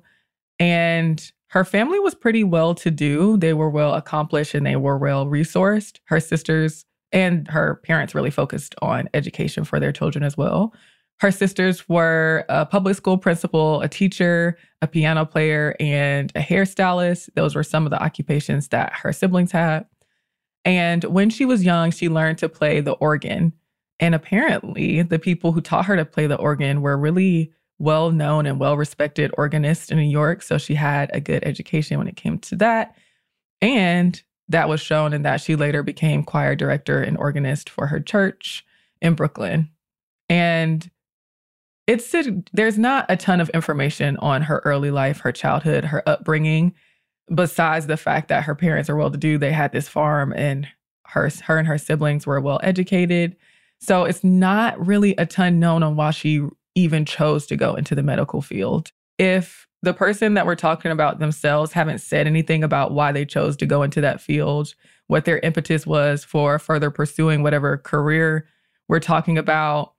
And 0.59 1.31
her 1.47 1.65
family 1.65 1.99
was 1.99 2.13
pretty 2.13 2.43
well 2.43 2.75
to 2.75 2.91
do. 2.91 3.37
They 3.37 3.53
were 3.53 3.69
well 3.69 3.95
accomplished 3.95 4.53
and 4.53 4.65
they 4.65 4.75
were 4.75 4.97
well 4.97 5.25
resourced. 5.25 5.99
Her 6.05 6.19
sisters 6.19 6.85
and 7.11 7.47
her 7.47 7.81
parents 7.83 8.13
really 8.13 8.29
focused 8.29 8.75
on 8.81 9.09
education 9.13 9.63
for 9.63 9.79
their 9.79 9.91
children 9.91 10.23
as 10.23 10.37
well. 10.37 10.73
Her 11.19 11.31
sisters 11.31 11.87
were 11.89 12.45
a 12.47 12.65
public 12.65 12.95
school 12.95 13.17
principal, 13.17 13.81
a 13.81 13.89
teacher, 13.89 14.57
a 14.81 14.87
piano 14.87 15.25
player, 15.25 15.75
and 15.79 16.31
a 16.33 16.39
hairstylist. 16.39 17.29
Those 17.35 17.55
were 17.55 17.63
some 17.63 17.85
of 17.85 17.89
the 17.89 18.01
occupations 18.01 18.69
that 18.69 18.93
her 18.93 19.11
siblings 19.11 19.51
had. 19.51 19.85
And 20.63 21.03
when 21.03 21.29
she 21.29 21.45
was 21.45 21.65
young, 21.65 21.91
she 21.91 22.07
learned 22.07 22.37
to 22.39 22.47
play 22.49 22.79
the 22.79 22.93
organ. 22.93 23.53
And 23.99 24.15
apparently, 24.15 25.01
the 25.01 25.19
people 25.19 25.51
who 25.51 25.59
taught 25.59 25.85
her 25.85 25.97
to 25.97 26.05
play 26.05 26.25
the 26.25 26.37
organ 26.37 26.81
were 26.81 26.97
really 26.97 27.51
well 27.79 28.11
known 28.11 28.45
and 28.45 28.59
well 28.59 28.77
respected 28.77 29.31
organists 29.37 29.91
in 29.91 29.97
New 29.97 30.03
York. 30.03 30.41
So 30.41 30.57
she 30.57 30.75
had 30.75 31.09
a 31.13 31.19
good 31.19 31.43
education 31.43 31.97
when 31.97 32.07
it 32.07 32.15
came 32.15 32.39
to 32.39 32.55
that. 32.57 32.95
And 33.61 34.21
that 34.47 34.69
was 34.69 34.79
shown 34.79 35.13
in 35.13 35.23
that 35.23 35.41
she 35.41 35.57
later 35.57 35.83
became 35.83 36.23
choir 36.23 36.55
director 36.55 37.01
and 37.01 37.17
organist 37.17 37.69
for 37.69 37.87
her 37.87 37.99
church 37.99 38.65
in 39.01 39.15
Brooklyn. 39.15 39.69
And 40.29 40.89
it's 41.89 42.15
there's 42.53 42.77
not 42.77 43.07
a 43.09 43.17
ton 43.17 43.41
of 43.41 43.49
information 43.49 44.15
on 44.17 44.43
her 44.43 44.61
early 44.63 44.91
life, 44.91 45.21
her 45.21 45.31
childhood, 45.31 45.85
her 45.85 46.07
upbringing, 46.07 46.75
besides 47.33 47.87
the 47.87 47.97
fact 47.97 48.27
that 48.27 48.43
her 48.43 48.53
parents 48.53 48.91
are 48.91 48.95
well 48.95 49.09
to 49.09 49.17
do. 49.17 49.39
They 49.39 49.51
had 49.51 49.71
this 49.71 49.89
farm 49.89 50.31
and 50.33 50.67
her 51.07 51.31
her 51.45 51.57
and 51.57 51.67
her 51.67 51.79
siblings 51.79 52.27
were 52.27 52.39
well 52.39 52.59
educated. 52.61 53.35
So 53.79 54.03
it's 54.03 54.23
not 54.23 54.85
really 54.85 55.15
a 55.17 55.25
ton 55.25 55.59
known 55.59 55.81
on 55.81 55.95
why 55.95 56.11
she 56.11 56.47
even 56.75 57.05
chose 57.05 57.47
to 57.47 57.55
go 57.55 57.73
into 57.73 57.95
the 57.95 58.03
medical 58.03 58.43
field. 58.43 58.91
If 59.17 59.67
the 59.81 59.93
person 59.93 60.35
that 60.35 60.45
we're 60.45 60.55
talking 60.55 60.91
about 60.91 61.17
themselves 61.17 61.73
haven't 61.73 61.99
said 62.01 62.27
anything 62.27 62.63
about 62.63 62.91
why 62.91 63.11
they 63.11 63.25
chose 63.25 63.57
to 63.57 63.65
go 63.65 63.81
into 63.81 63.99
that 64.01 64.21
field, 64.21 64.75
what 65.07 65.25
their 65.25 65.39
impetus 65.39 65.87
was 65.87 66.23
for 66.23 66.59
further 66.59 66.91
pursuing 66.91 67.41
whatever 67.41 67.77
career 67.77 68.47
we're 68.87 68.99
talking 68.99 69.39
about, 69.39 69.93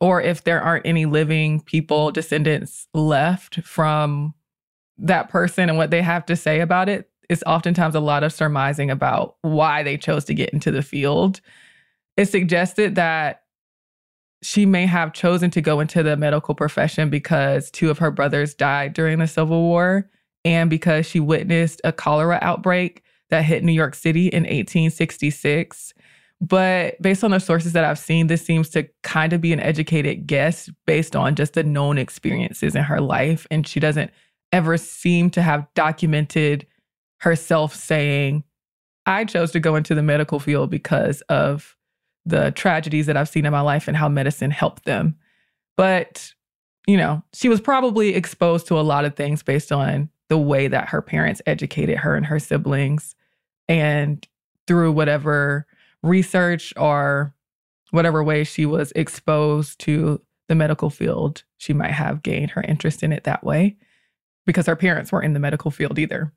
or 0.00 0.20
if 0.20 0.44
there 0.44 0.62
aren't 0.62 0.86
any 0.86 1.06
living 1.06 1.60
people, 1.60 2.10
descendants 2.10 2.88
left 2.94 3.62
from 3.62 4.34
that 4.98 5.28
person 5.28 5.68
and 5.68 5.78
what 5.78 5.90
they 5.90 6.02
have 6.02 6.26
to 6.26 6.36
say 6.36 6.60
about 6.60 6.88
it, 6.88 7.10
it's 7.28 7.42
oftentimes 7.46 7.94
a 7.94 8.00
lot 8.00 8.24
of 8.24 8.32
surmising 8.32 8.90
about 8.90 9.36
why 9.42 9.82
they 9.82 9.96
chose 9.96 10.24
to 10.24 10.34
get 10.34 10.50
into 10.50 10.70
the 10.70 10.82
field. 10.82 11.40
It 12.16 12.26
suggested 12.26 12.96
that 12.96 13.44
she 14.42 14.66
may 14.66 14.86
have 14.86 15.12
chosen 15.12 15.50
to 15.50 15.60
go 15.60 15.80
into 15.80 16.02
the 16.02 16.16
medical 16.16 16.54
profession 16.54 17.10
because 17.10 17.70
two 17.70 17.90
of 17.90 17.98
her 17.98 18.10
brothers 18.10 18.54
died 18.54 18.94
during 18.94 19.18
the 19.18 19.26
Civil 19.26 19.62
War 19.62 20.10
and 20.44 20.70
because 20.70 21.06
she 21.06 21.20
witnessed 21.20 21.80
a 21.84 21.92
cholera 21.92 22.38
outbreak 22.40 23.02
that 23.28 23.44
hit 23.44 23.62
New 23.62 23.72
York 23.72 23.94
City 23.94 24.28
in 24.28 24.42
1866. 24.42 25.94
But 26.40 27.00
based 27.02 27.22
on 27.22 27.32
the 27.32 27.38
sources 27.38 27.74
that 27.74 27.84
I've 27.84 27.98
seen, 27.98 28.28
this 28.28 28.44
seems 28.44 28.70
to 28.70 28.88
kind 29.02 29.32
of 29.32 29.40
be 29.40 29.52
an 29.52 29.60
educated 29.60 30.26
guess 30.26 30.70
based 30.86 31.14
on 31.14 31.34
just 31.34 31.52
the 31.52 31.62
known 31.62 31.98
experiences 31.98 32.74
in 32.74 32.82
her 32.82 33.00
life. 33.00 33.46
And 33.50 33.66
she 33.66 33.78
doesn't 33.78 34.10
ever 34.52 34.78
seem 34.78 35.30
to 35.30 35.42
have 35.42 35.66
documented 35.74 36.66
herself 37.18 37.74
saying, 37.74 38.42
I 39.04 39.24
chose 39.26 39.50
to 39.52 39.60
go 39.60 39.76
into 39.76 39.94
the 39.94 40.02
medical 40.02 40.40
field 40.40 40.70
because 40.70 41.20
of 41.22 41.76
the 42.24 42.52
tragedies 42.52 43.06
that 43.06 43.16
I've 43.16 43.28
seen 43.28 43.44
in 43.44 43.52
my 43.52 43.60
life 43.60 43.86
and 43.86 43.96
how 43.96 44.08
medicine 44.08 44.50
helped 44.50 44.84
them. 44.84 45.16
But, 45.76 46.32
you 46.86 46.96
know, 46.96 47.22
she 47.34 47.48
was 47.48 47.60
probably 47.60 48.14
exposed 48.14 48.66
to 48.68 48.78
a 48.78 48.82
lot 48.82 49.04
of 49.04 49.14
things 49.14 49.42
based 49.42 49.72
on 49.72 50.08
the 50.28 50.38
way 50.38 50.68
that 50.68 50.88
her 50.88 51.02
parents 51.02 51.42
educated 51.46 51.98
her 51.98 52.14
and 52.14 52.24
her 52.24 52.38
siblings 52.38 53.14
and 53.68 54.26
through 54.66 54.92
whatever 54.92 55.66
research 56.02 56.72
or 56.76 57.34
whatever 57.90 58.22
way 58.22 58.44
she 58.44 58.66
was 58.66 58.92
exposed 58.92 59.78
to 59.80 60.20
the 60.48 60.54
medical 60.54 60.90
field, 60.90 61.44
she 61.58 61.72
might 61.72 61.92
have 61.92 62.22
gained 62.22 62.50
her 62.50 62.62
interest 62.62 63.02
in 63.02 63.12
it 63.12 63.24
that 63.24 63.44
way 63.44 63.76
because 64.46 64.66
her 64.66 64.76
parents 64.76 65.12
weren't 65.12 65.26
in 65.26 65.32
the 65.32 65.40
medical 65.40 65.70
field 65.70 65.98
either. 65.98 66.32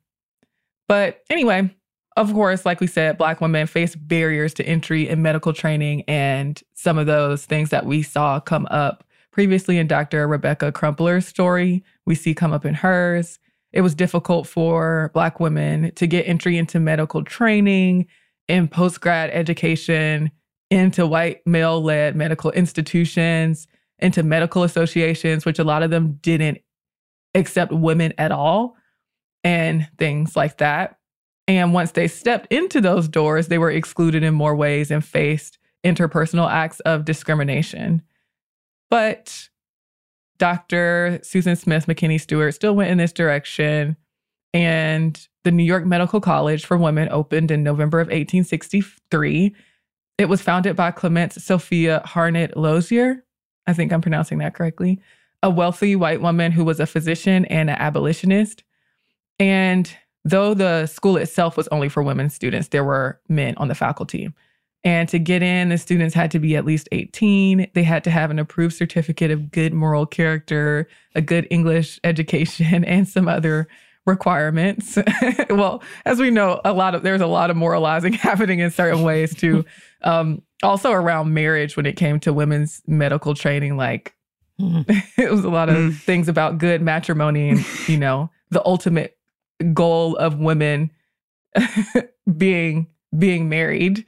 But 0.88 1.22
anyway, 1.30 1.74
of 2.16 2.32
course, 2.32 2.64
like 2.64 2.80
we 2.80 2.86
said, 2.86 3.18
Black 3.18 3.40
women 3.40 3.66
face 3.66 3.96
barriers 3.96 4.54
to 4.54 4.66
entry 4.66 5.08
in 5.08 5.22
medical 5.22 5.52
training, 5.52 6.02
and 6.02 6.62
some 6.74 6.96
of 6.98 7.06
those 7.06 7.44
things 7.44 7.70
that 7.70 7.86
we 7.86 8.02
saw 8.02 8.38
come 8.38 8.66
up 8.70 9.04
previously 9.32 9.78
in 9.78 9.88
Dr. 9.88 10.28
Rebecca 10.28 10.70
Crumpler's 10.70 11.26
story, 11.26 11.82
we 12.06 12.14
see 12.14 12.34
come 12.34 12.52
up 12.52 12.64
in 12.64 12.74
hers. 12.74 13.40
It 13.72 13.80
was 13.80 13.96
difficult 13.96 14.46
for 14.46 15.10
Black 15.12 15.40
women 15.40 15.90
to 15.96 16.06
get 16.06 16.28
entry 16.28 16.56
into 16.56 16.78
medical 16.78 17.24
training, 17.24 18.06
in 18.48 18.68
post 18.68 19.00
grad 19.00 19.30
education, 19.30 20.30
into 20.70 21.06
white 21.06 21.46
male 21.46 21.82
led 21.82 22.16
medical 22.16 22.50
institutions, 22.52 23.66
into 23.98 24.22
medical 24.22 24.62
associations, 24.62 25.44
which 25.44 25.58
a 25.58 25.64
lot 25.64 25.82
of 25.82 25.90
them 25.90 26.18
didn't 26.22 26.58
accept 27.34 27.72
women 27.72 28.12
at 28.18 28.32
all, 28.32 28.76
and 29.42 29.88
things 29.98 30.36
like 30.36 30.58
that. 30.58 30.98
And 31.46 31.74
once 31.74 31.92
they 31.92 32.08
stepped 32.08 32.52
into 32.52 32.80
those 32.80 33.08
doors, 33.08 33.48
they 33.48 33.58
were 33.58 33.70
excluded 33.70 34.22
in 34.22 34.34
more 34.34 34.56
ways 34.56 34.90
and 34.90 35.04
faced 35.04 35.58
interpersonal 35.84 36.50
acts 36.50 36.80
of 36.80 37.04
discrimination. 37.04 38.02
But 38.90 39.48
Dr. 40.38 41.20
Susan 41.22 41.56
Smith 41.56 41.86
McKinney 41.86 42.20
Steward 42.20 42.54
still 42.54 42.74
went 42.74 42.90
in 42.90 42.98
this 42.98 43.12
direction. 43.12 43.96
And 44.54 45.26
the 45.42 45.50
New 45.50 45.64
York 45.64 45.84
Medical 45.84 46.20
College 46.20 46.64
for 46.64 46.78
Women 46.78 47.08
opened 47.10 47.50
in 47.50 47.62
November 47.62 48.00
of 48.00 48.06
1863. 48.06 49.54
It 50.16 50.28
was 50.28 50.40
founded 50.40 50.76
by 50.76 50.92
Clemence 50.92 51.34
Sophia 51.44 52.00
Harned 52.06 52.54
Lozier. 52.56 53.24
I 53.66 53.72
think 53.72 53.92
I'm 53.92 54.00
pronouncing 54.00 54.38
that 54.38 54.54
correctly. 54.54 55.00
a 55.42 55.50
wealthy 55.50 55.94
white 55.94 56.22
woman 56.22 56.52
who 56.52 56.64
was 56.64 56.80
a 56.80 56.86
physician 56.86 57.44
and 57.46 57.68
an 57.68 57.76
abolitionist. 57.76 58.64
And 59.38 59.94
though 60.24 60.54
the 60.54 60.86
school 60.86 61.18
itself 61.18 61.58
was 61.58 61.68
only 61.68 61.90
for 61.90 62.02
women 62.02 62.30
students, 62.30 62.68
there 62.68 62.84
were 62.84 63.20
men 63.28 63.54
on 63.58 63.68
the 63.68 63.74
faculty. 63.74 64.32
And 64.84 65.06
to 65.10 65.18
get 65.18 65.42
in, 65.42 65.68
the 65.68 65.76
students 65.76 66.14
had 66.14 66.30
to 66.30 66.38
be 66.38 66.56
at 66.56 66.64
least 66.64 66.88
18. 66.92 67.70
They 67.74 67.82
had 67.82 68.04
to 68.04 68.10
have 68.10 68.30
an 68.30 68.38
approved 68.38 68.74
certificate 68.74 69.30
of 69.30 69.50
good 69.50 69.74
moral 69.74 70.06
character, 70.06 70.88
a 71.14 71.20
good 71.20 71.46
English 71.50 72.00
education, 72.04 72.84
and 72.84 73.06
some 73.06 73.28
other 73.28 73.68
requirements. 74.06 74.98
well, 75.50 75.82
as 76.04 76.18
we 76.18 76.30
know, 76.30 76.60
a 76.64 76.72
lot 76.72 76.94
of 76.94 77.02
there's 77.02 77.20
a 77.20 77.26
lot 77.26 77.50
of 77.50 77.56
moralizing 77.56 78.12
happening 78.14 78.60
in 78.60 78.70
certain 78.70 79.02
ways 79.02 79.34
too. 79.34 79.64
um, 80.02 80.42
also 80.62 80.90
around 80.90 81.34
marriage 81.34 81.76
when 81.76 81.86
it 81.86 81.96
came 81.96 82.20
to 82.20 82.32
women's 82.32 82.82
medical 82.86 83.34
training, 83.34 83.76
like 83.76 84.14
mm. 84.60 84.84
it 85.18 85.30
was 85.30 85.44
a 85.44 85.50
lot 85.50 85.68
of 85.68 85.76
mm. 85.76 85.96
things 85.96 86.28
about 86.28 86.58
good 86.58 86.82
matrimony 86.82 87.50
and 87.50 87.88
you 87.88 87.98
know 87.98 88.30
the 88.50 88.64
ultimate 88.64 89.16
goal 89.72 90.16
of 90.16 90.38
women 90.38 90.90
being 92.36 92.88
being 93.16 93.48
married 93.48 94.04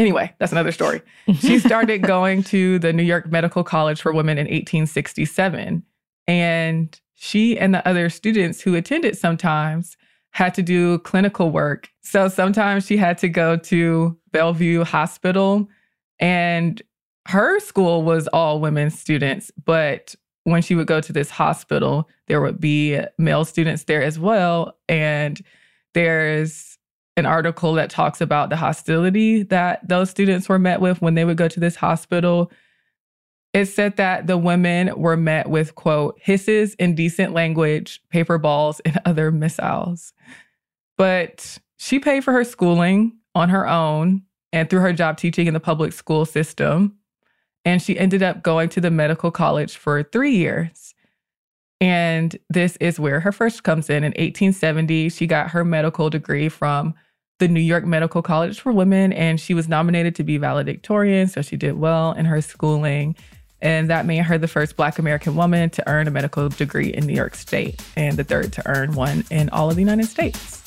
Anyway, 0.00 0.32
that's 0.38 0.50
another 0.50 0.72
story. 0.72 1.02
She 1.40 1.58
started 1.58 2.02
going 2.02 2.42
to 2.44 2.78
the 2.78 2.90
New 2.90 3.02
York 3.02 3.30
Medical 3.30 3.62
College 3.62 4.00
for 4.00 4.12
Women 4.12 4.38
in 4.38 4.44
1867. 4.44 5.82
And 6.26 7.00
she 7.22 7.58
and 7.58 7.74
the 7.74 7.86
other 7.86 8.08
students 8.08 8.62
who 8.62 8.74
attended 8.74 9.14
sometimes 9.14 9.94
had 10.30 10.54
to 10.54 10.62
do 10.62 10.98
clinical 11.00 11.50
work. 11.50 11.90
So 12.00 12.28
sometimes 12.28 12.86
she 12.86 12.96
had 12.96 13.18
to 13.18 13.28
go 13.28 13.58
to 13.58 14.18
Bellevue 14.32 14.84
Hospital, 14.84 15.68
and 16.18 16.80
her 17.28 17.60
school 17.60 18.04
was 18.04 18.26
all 18.28 18.58
women 18.58 18.88
students. 18.88 19.50
But 19.62 20.14
when 20.44 20.62
she 20.62 20.74
would 20.74 20.86
go 20.86 21.02
to 21.02 21.12
this 21.12 21.28
hospital, 21.28 22.08
there 22.26 22.40
would 22.40 22.58
be 22.58 22.98
male 23.18 23.44
students 23.44 23.84
there 23.84 24.02
as 24.02 24.18
well. 24.18 24.78
And 24.88 25.42
there's 25.92 26.78
an 27.18 27.26
article 27.26 27.74
that 27.74 27.90
talks 27.90 28.22
about 28.22 28.48
the 28.48 28.56
hostility 28.56 29.42
that 29.42 29.86
those 29.86 30.08
students 30.08 30.48
were 30.48 30.58
met 30.58 30.80
with 30.80 31.02
when 31.02 31.16
they 31.16 31.26
would 31.26 31.36
go 31.36 31.48
to 31.48 31.60
this 31.60 31.76
hospital. 31.76 32.50
It 33.52 33.66
said 33.66 33.96
that 33.96 34.26
the 34.26 34.38
women 34.38 34.92
were 34.96 35.16
met 35.16 35.48
with, 35.48 35.74
quote, 35.74 36.18
hisses, 36.22 36.74
indecent 36.74 37.32
language, 37.32 38.00
paper 38.10 38.38
balls, 38.38 38.80
and 38.84 39.00
other 39.04 39.30
missiles. 39.30 40.12
But 40.96 41.58
she 41.78 41.98
paid 41.98 42.22
for 42.22 42.32
her 42.32 42.44
schooling 42.44 43.16
on 43.34 43.48
her 43.48 43.66
own 43.66 44.22
and 44.52 44.68
through 44.68 44.80
her 44.80 44.92
job 44.92 45.16
teaching 45.16 45.46
in 45.46 45.54
the 45.54 45.60
public 45.60 45.92
school 45.92 46.24
system. 46.24 46.96
And 47.64 47.82
she 47.82 47.98
ended 47.98 48.22
up 48.22 48.42
going 48.42 48.68
to 48.70 48.80
the 48.80 48.90
medical 48.90 49.30
college 49.30 49.76
for 49.76 50.02
three 50.02 50.36
years. 50.36 50.94
And 51.80 52.36
this 52.48 52.76
is 52.76 53.00
where 53.00 53.20
her 53.20 53.32
first 53.32 53.62
comes 53.64 53.88
in. 53.88 54.04
In 54.04 54.12
1870, 54.12 55.08
she 55.08 55.26
got 55.26 55.50
her 55.50 55.64
medical 55.64 56.10
degree 56.10 56.48
from 56.48 56.94
the 57.38 57.48
New 57.48 57.60
York 57.60 57.86
Medical 57.86 58.20
College 58.20 58.60
for 58.60 58.70
Women, 58.70 59.12
and 59.14 59.40
she 59.40 59.54
was 59.54 59.66
nominated 59.66 60.14
to 60.16 60.24
be 60.24 60.36
valedictorian. 60.36 61.26
So 61.26 61.40
she 61.40 61.56
did 61.56 61.78
well 61.78 62.12
in 62.12 62.26
her 62.26 62.42
schooling. 62.42 63.16
And 63.62 63.90
that 63.90 64.06
made 64.06 64.22
her 64.22 64.38
the 64.38 64.48
first 64.48 64.76
Black 64.76 64.98
American 64.98 65.36
woman 65.36 65.70
to 65.70 65.88
earn 65.88 66.08
a 66.08 66.10
medical 66.10 66.48
degree 66.48 66.88
in 66.88 67.06
New 67.06 67.14
York 67.14 67.34
State 67.34 67.82
and 67.96 68.16
the 68.16 68.24
third 68.24 68.52
to 68.54 68.62
earn 68.66 68.94
one 68.94 69.24
in 69.30 69.50
all 69.50 69.68
of 69.68 69.76
the 69.76 69.82
United 69.82 70.06
States. 70.06 70.62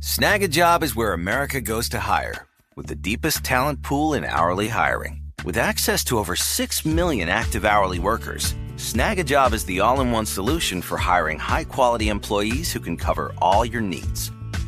Snagajob 0.00 0.84
is 0.84 0.94
where 0.94 1.12
America 1.12 1.60
goes 1.60 1.88
to 1.88 1.98
hire, 1.98 2.46
with 2.76 2.86
the 2.86 2.94
deepest 2.94 3.42
talent 3.42 3.82
pool 3.82 4.14
in 4.14 4.24
hourly 4.24 4.68
hiring. 4.68 5.22
With 5.44 5.56
access 5.56 6.04
to 6.04 6.18
over 6.18 6.36
6 6.36 6.86
million 6.86 7.28
active 7.28 7.64
hourly 7.64 7.98
workers, 7.98 8.54
Snagajob 8.76 9.52
is 9.52 9.64
the 9.64 9.80
all 9.80 10.00
in 10.00 10.12
one 10.12 10.26
solution 10.26 10.82
for 10.82 10.98
hiring 10.98 11.38
high 11.38 11.64
quality 11.64 12.10
employees 12.10 12.72
who 12.72 12.78
can 12.78 12.96
cover 12.96 13.34
all 13.42 13.64
your 13.64 13.82
needs. 13.82 14.30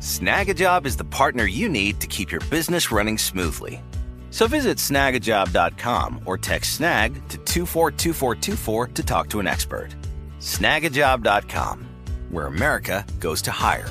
Snagajob 0.00 0.84
is 0.84 0.96
the 0.96 1.04
partner 1.04 1.44
you 1.44 1.68
need 1.68 2.00
to 2.00 2.06
keep 2.06 2.30
your 2.30 2.42
business 2.50 2.92
running 2.92 3.16
smoothly. 3.16 3.82
So 4.30 4.46
visit 4.46 4.76
snagajob.com 4.76 6.22
or 6.26 6.36
text 6.36 6.74
snag 6.74 7.14
to 7.28 7.38
242424 7.38 8.88
to 8.88 9.02
talk 9.02 9.30
to 9.30 9.40
an 9.40 9.46
expert. 9.46 9.88
Snagajob.com, 10.40 11.86
where 12.30 12.46
America 12.46 13.06
goes 13.20 13.40
to 13.42 13.50
hire. 13.50 13.88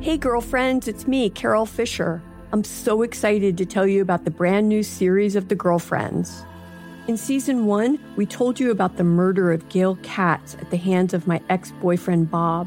Hey, 0.00 0.16
girlfriends, 0.16 0.88
it's 0.88 1.06
me, 1.06 1.28
Carol 1.28 1.66
Fisher. 1.66 2.22
I'm 2.52 2.64
so 2.64 3.02
excited 3.02 3.58
to 3.58 3.66
tell 3.66 3.86
you 3.86 4.00
about 4.00 4.24
the 4.24 4.30
brand 4.30 4.68
new 4.68 4.82
series 4.82 5.36
of 5.36 5.48
The 5.48 5.56
Girlfriends. 5.56 6.44
In 7.08 7.16
season 7.16 7.66
one, 7.66 7.98
we 8.16 8.24
told 8.24 8.58
you 8.58 8.70
about 8.70 8.96
the 8.96 9.04
murder 9.04 9.52
of 9.52 9.68
Gail 9.68 9.96
Katz 10.02 10.54
at 10.54 10.70
the 10.70 10.76
hands 10.76 11.12
of 11.12 11.26
my 11.26 11.40
ex 11.50 11.72
boyfriend 11.82 12.30
Bob. 12.30 12.66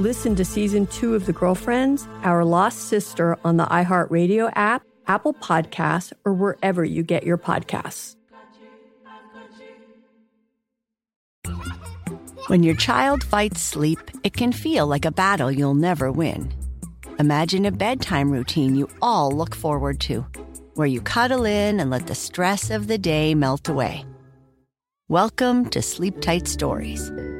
Listen 0.00 0.34
to 0.36 0.46
season 0.46 0.86
two 0.86 1.14
of 1.14 1.26
The 1.26 1.32
Girlfriends, 1.34 2.08
Our 2.22 2.42
Lost 2.42 2.88
Sister 2.88 3.36
on 3.44 3.58
the 3.58 3.66
iHeartRadio 3.66 4.50
app, 4.56 4.82
Apple 5.06 5.34
Podcasts, 5.34 6.10
or 6.24 6.32
wherever 6.32 6.82
you 6.82 7.02
get 7.02 7.24
your 7.24 7.36
podcasts. 7.36 8.16
When 12.46 12.62
your 12.62 12.76
child 12.76 13.22
fights 13.22 13.60
sleep, 13.60 13.98
it 14.24 14.32
can 14.32 14.52
feel 14.52 14.86
like 14.86 15.04
a 15.04 15.10
battle 15.10 15.52
you'll 15.52 15.74
never 15.74 16.10
win. 16.10 16.50
Imagine 17.18 17.66
a 17.66 17.70
bedtime 17.70 18.30
routine 18.30 18.76
you 18.76 18.88
all 19.02 19.30
look 19.30 19.54
forward 19.54 20.00
to, 20.00 20.24
where 20.76 20.86
you 20.86 21.02
cuddle 21.02 21.44
in 21.44 21.78
and 21.78 21.90
let 21.90 22.06
the 22.06 22.14
stress 22.14 22.70
of 22.70 22.86
the 22.86 22.96
day 22.96 23.34
melt 23.34 23.68
away. 23.68 24.06
Welcome 25.08 25.68
to 25.68 25.82
Sleep 25.82 26.22
Tight 26.22 26.48
Stories, 26.48 27.10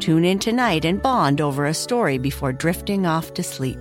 Tune 0.00 0.24
in 0.24 0.38
tonight 0.38 0.84
and 0.84 1.00
bond 1.00 1.40
over 1.40 1.64
a 1.64 1.74
story 1.74 2.18
before 2.18 2.52
drifting 2.52 3.06
off 3.06 3.32
to 3.34 3.42
sleep. 3.42 3.78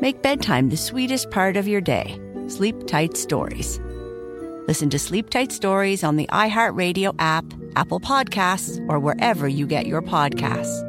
Make 0.00 0.22
bedtime 0.22 0.68
the 0.70 0.76
sweetest 0.76 1.30
part 1.30 1.56
of 1.56 1.68
your 1.68 1.80
day. 1.80 2.18
Sleep 2.46 2.86
Tight 2.86 3.16
Stories. 3.16 3.80
Listen 4.66 4.88
to 4.90 4.98
Sleep 4.98 5.28
Tight 5.28 5.52
Stories 5.52 6.04
on 6.04 6.16
the 6.16 6.26
iHeartRadio 6.28 7.14
app, 7.18 7.44
Apple 7.76 8.00
Podcasts, 8.00 8.78
or 8.88 8.98
wherever 8.98 9.48
you 9.48 9.66
get 9.66 9.86
your 9.86 10.00
podcasts. 10.00 10.86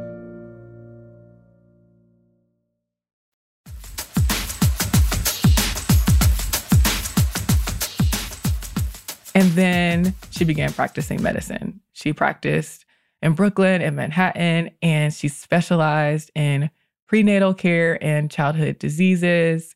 And 9.34 9.50
then 9.52 10.14
she 10.30 10.44
began 10.44 10.72
practicing 10.74 11.22
medicine. 11.22 11.82
She 11.94 12.14
practiced 12.14 12.86
in 13.22 13.34
Brooklyn 13.34 13.82
and 13.82 13.96
Manhattan, 13.96 14.72
and 14.82 15.14
she 15.14 15.28
specialized 15.28 16.32
in 16.36 16.70
prenatal 17.08 17.54
care 17.54 18.02
and 18.04 18.32
childhood 18.32 18.80
diseases. 18.80 19.76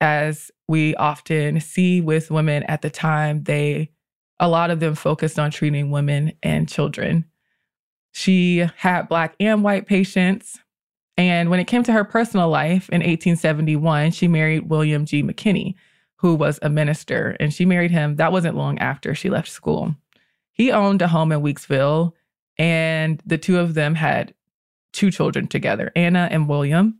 As 0.00 0.50
we 0.66 0.94
often 0.96 1.60
see 1.60 2.00
with 2.00 2.30
women 2.30 2.62
at 2.64 2.80
the 2.82 2.90
time, 2.90 3.44
they 3.44 3.90
a 4.40 4.48
lot 4.48 4.70
of 4.70 4.80
them 4.80 4.94
focused 4.94 5.38
on 5.38 5.50
treating 5.50 5.90
women 5.90 6.32
and 6.42 6.68
children. 6.68 7.26
She 8.12 8.66
had 8.76 9.08
black 9.08 9.34
and 9.38 9.62
white 9.62 9.86
patients. 9.86 10.58
And 11.16 11.50
when 11.50 11.60
it 11.60 11.66
came 11.66 11.82
to 11.82 11.92
her 11.92 12.04
personal 12.04 12.48
life 12.48 12.88
in 12.88 13.00
1871, 13.00 14.12
she 14.12 14.26
married 14.26 14.70
William 14.70 15.04
G. 15.04 15.22
McKinney, 15.22 15.74
who 16.16 16.34
was 16.34 16.58
a 16.62 16.70
minister, 16.70 17.36
and 17.38 17.52
she 17.52 17.66
married 17.66 17.90
him. 17.90 18.16
That 18.16 18.32
wasn't 18.32 18.56
long 18.56 18.78
after 18.78 19.14
she 19.14 19.28
left 19.28 19.48
school. 19.48 19.94
He 20.52 20.72
owned 20.72 21.02
a 21.02 21.08
home 21.08 21.32
in 21.32 21.42
Weeksville, 21.42 22.14
and 22.60 23.22
the 23.24 23.38
two 23.38 23.58
of 23.58 23.72
them 23.72 23.94
had 23.94 24.34
two 24.92 25.10
children 25.10 25.48
together, 25.48 25.90
Anna 25.96 26.28
and 26.30 26.46
William. 26.46 26.98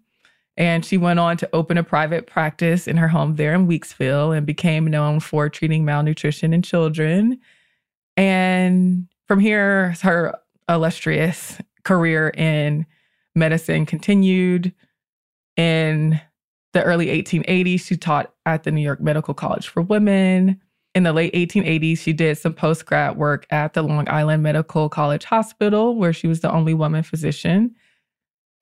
And 0.56 0.86
she 0.86 0.96
went 0.96 1.20
on 1.20 1.36
to 1.36 1.50
open 1.52 1.76
a 1.76 1.84
private 1.84 2.26
practice 2.26 2.88
in 2.88 2.96
her 2.96 3.08
home 3.08 3.36
there 3.36 3.54
in 3.54 3.68
Weeksville 3.68 4.34
and 4.34 4.46
became 4.46 4.86
known 4.86 5.20
for 5.20 5.50
treating 5.50 5.84
malnutrition 5.84 6.54
in 6.54 6.62
children. 6.62 7.38
And 8.16 9.06
from 9.28 9.38
here, 9.38 9.94
her 10.00 10.34
illustrious 10.66 11.58
career 11.84 12.30
in 12.30 12.86
medicine 13.34 13.84
continued. 13.84 14.72
In 15.56 16.18
the 16.72 16.82
early 16.82 17.08
1880s, 17.22 17.82
she 17.82 17.96
taught 17.98 18.32
at 18.46 18.62
the 18.62 18.70
New 18.70 18.80
York 18.80 19.00
Medical 19.00 19.34
College 19.34 19.68
for 19.68 19.82
Women. 19.82 20.58
In 20.94 21.04
the 21.04 21.12
late 21.12 21.32
1880s, 21.34 21.98
she 21.98 22.12
did 22.12 22.36
some 22.36 22.52
post 22.52 22.84
grad 22.84 23.16
work 23.16 23.46
at 23.50 23.74
the 23.74 23.82
Long 23.82 24.08
Island 24.08 24.42
Medical 24.42 24.88
College 24.88 25.24
Hospital, 25.24 25.94
where 25.94 26.12
she 26.12 26.26
was 26.26 26.40
the 26.40 26.50
only 26.50 26.74
woman 26.74 27.02
physician. 27.04 27.76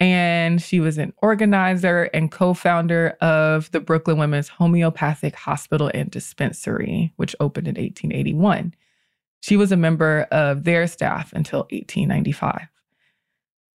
And 0.01 0.63
she 0.63 0.79
was 0.79 0.99
an 0.99 1.13
organizer 1.23 2.05
and 2.15 2.31
co 2.31 2.55
founder 2.55 3.17
of 3.21 3.71
the 3.73 3.81
Brooklyn 3.81 4.19
Women's 4.19 4.49
Homeopathic 4.49 5.35
Hospital 5.35 5.91
and 5.93 6.11
Dispensary, 6.11 7.13
which 7.17 7.35
opened 7.41 7.67
in 7.67 7.75
1881. 7.75 8.75
She 9.41 9.57
was 9.57 9.73
a 9.73 9.77
member 9.77 10.27
of 10.31 10.65
their 10.65 10.87
staff 10.87 11.33
until 11.33 11.61
1895. 11.71 12.69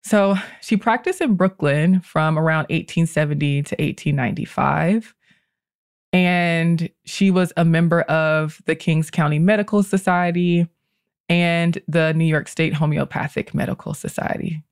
So 0.04 0.36
she 0.62 0.78
practiced 0.78 1.22
in 1.22 1.36
Brooklyn 1.36 2.02
from 2.02 2.38
around 2.38 2.68
1870 2.70 3.64
to 3.64 3.76
1895. 3.76 5.16
And 6.14 6.90
she 7.06 7.32
was 7.32 7.52
a 7.58 7.66
member 7.66 8.02
of 8.04 8.62
the 8.66 8.76
Kings 8.76 9.10
County 9.10 9.40
Medical 9.40 9.82
Society 9.84 10.68
and 11.28 11.82
the 11.88 12.14
New 12.14 12.26
York 12.26 12.48
State 12.48 12.76
Homeopathic 12.76 13.54
Medical 13.54 13.96
Society. 13.96 14.64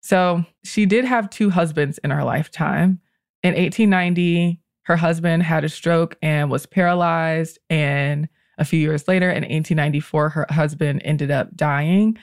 So 0.00 0.44
she 0.64 0.86
did 0.86 1.04
have 1.04 1.30
two 1.30 1.50
husbands 1.50 1.98
in 1.98 2.10
her 2.10 2.24
lifetime. 2.24 3.00
In 3.42 3.54
1890, 3.54 4.60
her 4.84 4.96
husband 4.96 5.42
had 5.42 5.64
a 5.64 5.68
stroke 5.68 6.16
and 6.22 6.50
was 6.50 6.66
paralyzed. 6.66 7.58
And 7.70 8.28
a 8.58 8.64
few 8.64 8.80
years 8.80 9.06
later, 9.06 9.28
in 9.28 9.42
1894, 9.42 10.28
her 10.30 10.46
husband 10.50 11.02
ended 11.04 11.30
up 11.30 11.54
dying. 11.54 12.18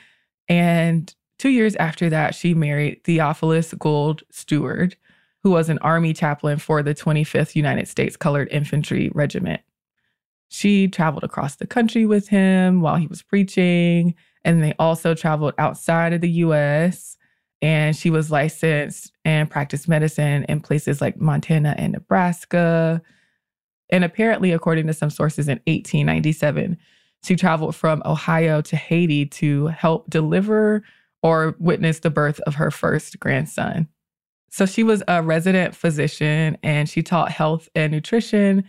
And 0.48 1.14
two 1.38 1.48
years 1.48 1.76
after 1.76 2.10
that, 2.10 2.34
she 2.34 2.54
married 2.54 3.02
Theophilus 3.04 3.72
Gould 3.74 4.22
Steward, 4.30 4.96
who 5.42 5.50
was 5.50 5.68
an 5.68 5.78
Army 5.78 6.12
chaplain 6.12 6.58
for 6.58 6.82
the 6.82 6.94
25th 6.94 7.54
United 7.54 7.88
States 7.88 8.16
Colored 8.16 8.48
Infantry 8.50 9.10
Regiment. 9.14 9.60
She 10.48 10.88
traveled 10.88 11.24
across 11.24 11.56
the 11.56 11.66
country 11.66 12.06
with 12.06 12.28
him 12.28 12.80
while 12.80 12.96
he 12.96 13.06
was 13.06 13.22
preaching, 13.22 14.14
and 14.44 14.62
they 14.62 14.74
also 14.78 15.14
traveled 15.14 15.54
outside 15.58 16.12
of 16.12 16.20
the 16.20 16.30
US 16.30 17.16
and 17.62 17.94
she 17.94 18.10
was 18.10 18.30
licensed 18.30 19.12
and 19.24 19.50
practiced 19.50 19.88
medicine 19.88 20.44
in 20.44 20.60
places 20.60 21.00
like 21.00 21.20
Montana 21.20 21.74
and 21.76 21.92
Nebraska. 21.92 23.02
And 23.90 24.04
apparently, 24.04 24.52
according 24.52 24.86
to 24.86 24.94
some 24.94 25.10
sources, 25.10 25.48
in 25.48 25.60
1897, 25.66 26.78
she 27.22 27.36
traveled 27.36 27.76
from 27.76 28.02
Ohio 28.06 28.62
to 28.62 28.76
Haiti 28.76 29.26
to 29.26 29.66
help 29.66 30.08
deliver 30.08 30.82
or 31.22 31.54
witness 31.58 31.98
the 31.98 32.08
birth 32.08 32.40
of 32.40 32.54
her 32.54 32.70
first 32.70 33.20
grandson. 33.20 33.88
So 34.50 34.66
she 34.66 34.82
was 34.82 35.02
a 35.06 35.22
resident 35.22 35.74
physician 35.76 36.58
and 36.62 36.88
she 36.88 37.02
taught 37.02 37.30
health 37.30 37.68
and 37.74 37.92
nutrition 37.92 38.64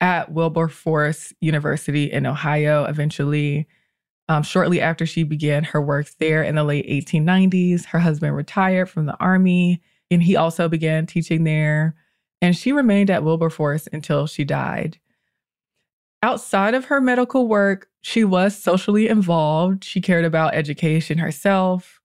at 0.00 0.32
Wilberforce 0.32 1.32
University 1.40 2.10
in 2.10 2.26
Ohio. 2.26 2.84
Eventually, 2.84 3.68
um, 4.28 4.42
shortly 4.42 4.80
after 4.80 5.06
she 5.06 5.22
began 5.22 5.62
her 5.64 5.80
work 5.80 6.08
there 6.18 6.42
in 6.42 6.54
the 6.54 6.64
late 6.64 6.88
1890s, 6.88 7.84
her 7.86 7.98
husband 7.98 8.34
retired 8.34 8.86
from 8.90 9.06
the 9.06 9.16
Army 9.20 9.82
and 10.10 10.22
he 10.22 10.36
also 10.36 10.68
began 10.68 11.06
teaching 11.06 11.44
there. 11.44 11.94
And 12.40 12.56
she 12.56 12.72
remained 12.72 13.10
at 13.10 13.22
Wilberforce 13.22 13.88
until 13.92 14.26
she 14.26 14.44
died. 14.44 14.98
Outside 16.22 16.74
of 16.74 16.86
her 16.86 17.00
medical 17.00 17.46
work, 17.46 17.88
she 18.00 18.24
was 18.24 18.56
socially 18.56 19.08
involved. 19.08 19.84
She 19.84 20.00
cared 20.00 20.24
about 20.24 20.54
education 20.54 21.18
herself, 21.18 22.00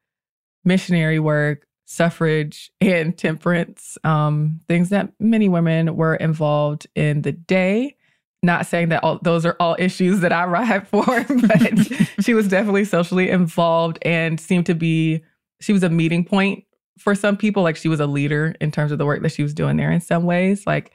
missionary 0.63 1.19
work, 1.19 1.65
suffrage, 1.91 2.71
and 2.79 3.17
temperance, 3.17 3.97
um, 4.05 4.61
things 4.69 4.89
that 4.89 5.11
many 5.19 5.49
women 5.49 5.95
were 5.95 6.15
involved 6.15 6.87
in 6.95 7.21
the 7.21 7.33
day. 7.33 7.95
Not 8.43 8.65
saying 8.65 8.89
that 8.89 9.03
all 9.03 9.19
those 9.21 9.45
are 9.45 9.55
all 9.59 9.75
issues 9.77 10.21
that 10.21 10.31
I 10.31 10.45
ride 10.45 10.87
for, 10.87 11.05
but 11.05 11.91
she 12.21 12.33
was 12.33 12.47
definitely 12.47 12.85
socially 12.85 13.29
involved 13.29 13.99
and 14.03 14.39
seemed 14.39 14.65
to 14.67 14.73
be, 14.73 15.21
she 15.59 15.73
was 15.73 15.83
a 15.83 15.89
meeting 15.89 16.23
point 16.23 16.63
for 16.97 17.13
some 17.13 17.35
people. 17.35 17.61
Like 17.61 17.75
she 17.75 17.89
was 17.89 17.99
a 17.99 18.07
leader 18.07 18.55
in 18.61 18.71
terms 18.71 18.91
of 18.91 18.97
the 18.97 19.05
work 19.05 19.21
that 19.21 19.33
she 19.33 19.43
was 19.43 19.53
doing 19.53 19.77
there 19.77 19.91
in 19.91 20.01
some 20.01 20.23
ways. 20.23 20.65
Like, 20.65 20.93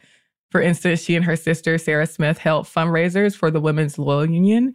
for 0.50 0.60
instance, 0.60 1.02
she 1.02 1.14
and 1.14 1.24
her 1.24 1.36
sister, 1.36 1.76
Sarah 1.76 2.06
Smith, 2.06 2.38
held 2.38 2.66
fundraisers 2.66 3.36
for 3.36 3.50
the 3.50 3.60
Women's 3.60 3.98
Loyal 3.98 4.30
Union. 4.30 4.74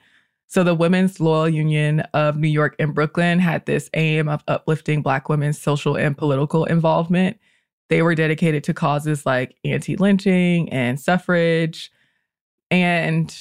So, 0.51 0.65
the 0.65 0.75
Women's 0.75 1.21
Loyal 1.21 1.47
Union 1.47 2.01
of 2.13 2.35
New 2.35 2.49
York 2.49 2.75
and 2.77 2.93
Brooklyn 2.93 3.39
had 3.39 3.65
this 3.65 3.89
aim 3.93 4.27
of 4.27 4.43
uplifting 4.49 5.01
Black 5.01 5.29
women's 5.29 5.57
social 5.57 5.95
and 5.95 6.17
political 6.17 6.65
involvement. 6.65 7.39
They 7.87 8.01
were 8.01 8.15
dedicated 8.15 8.61
to 8.65 8.73
causes 8.73 9.25
like 9.25 9.55
anti 9.63 9.95
lynching 9.95 10.67
and 10.67 10.99
suffrage, 10.99 11.89
and 12.69 13.33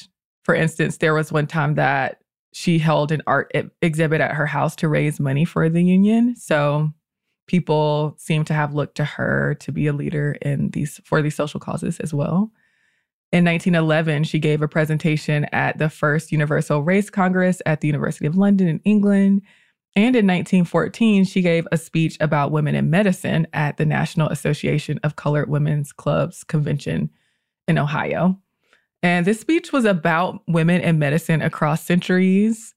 for 0.45 0.55
instance, 0.55 0.99
there 0.99 1.13
was 1.13 1.33
one 1.33 1.49
time 1.49 1.75
that 1.75 2.21
she 2.53 2.79
held 2.79 3.11
an 3.11 3.23
art 3.27 3.51
exhibit 3.83 4.21
at 4.21 4.35
her 4.35 4.47
house 4.47 4.77
to 4.77 4.87
raise 4.87 5.19
money 5.19 5.45
for 5.45 5.69
the 5.69 5.83
union. 5.83 6.37
So 6.37 6.91
people 7.49 8.15
seem 8.19 8.45
to 8.45 8.55
have 8.55 8.73
looked 8.73 8.95
to 8.99 9.05
her 9.05 9.57
to 9.57 9.73
be 9.73 9.89
a 9.89 9.93
leader 9.93 10.37
in 10.43 10.71
these 10.71 11.01
for 11.05 11.23
these 11.23 11.35
social 11.35 11.59
causes 11.59 11.99
as 11.99 12.15
well. 12.15 12.53
In 13.33 13.45
1911, 13.45 14.25
she 14.25 14.41
gave 14.41 14.61
a 14.61 14.67
presentation 14.67 15.45
at 15.53 15.79
the 15.79 15.89
first 15.89 16.33
Universal 16.33 16.83
Race 16.83 17.11
Congress 17.11 17.63
at 17.65 17.81
the 17.81 17.87
University 17.87 18.27
of 18.27 18.37
London 18.37 18.67
in 18.67 18.81
England. 18.85 19.43
And 19.95 20.17
in 20.17 20.27
1914, 20.27 21.25
she 21.25 21.41
gave 21.41 21.67
a 21.71 21.77
speech 21.77 22.17
about 22.21 22.51
women 22.51 22.75
in 22.75 22.91
medicine 22.91 23.47
at 23.53 23.77
the 23.77 23.87
National 23.87 24.29
Association 24.29 24.99
of 25.05 25.15
Colored 25.15 25.49
Women's 25.49 25.93
Clubs 25.93 26.43
convention 26.43 27.11
in 27.69 27.79
Ohio. 27.79 28.37
And 29.03 29.25
this 29.25 29.41
speech 29.41 29.73
was 29.73 29.85
about 29.85 30.43
women 30.49 30.81
in 30.81 30.99
medicine 30.99 31.41
across 31.41 31.85
centuries. 31.85 32.75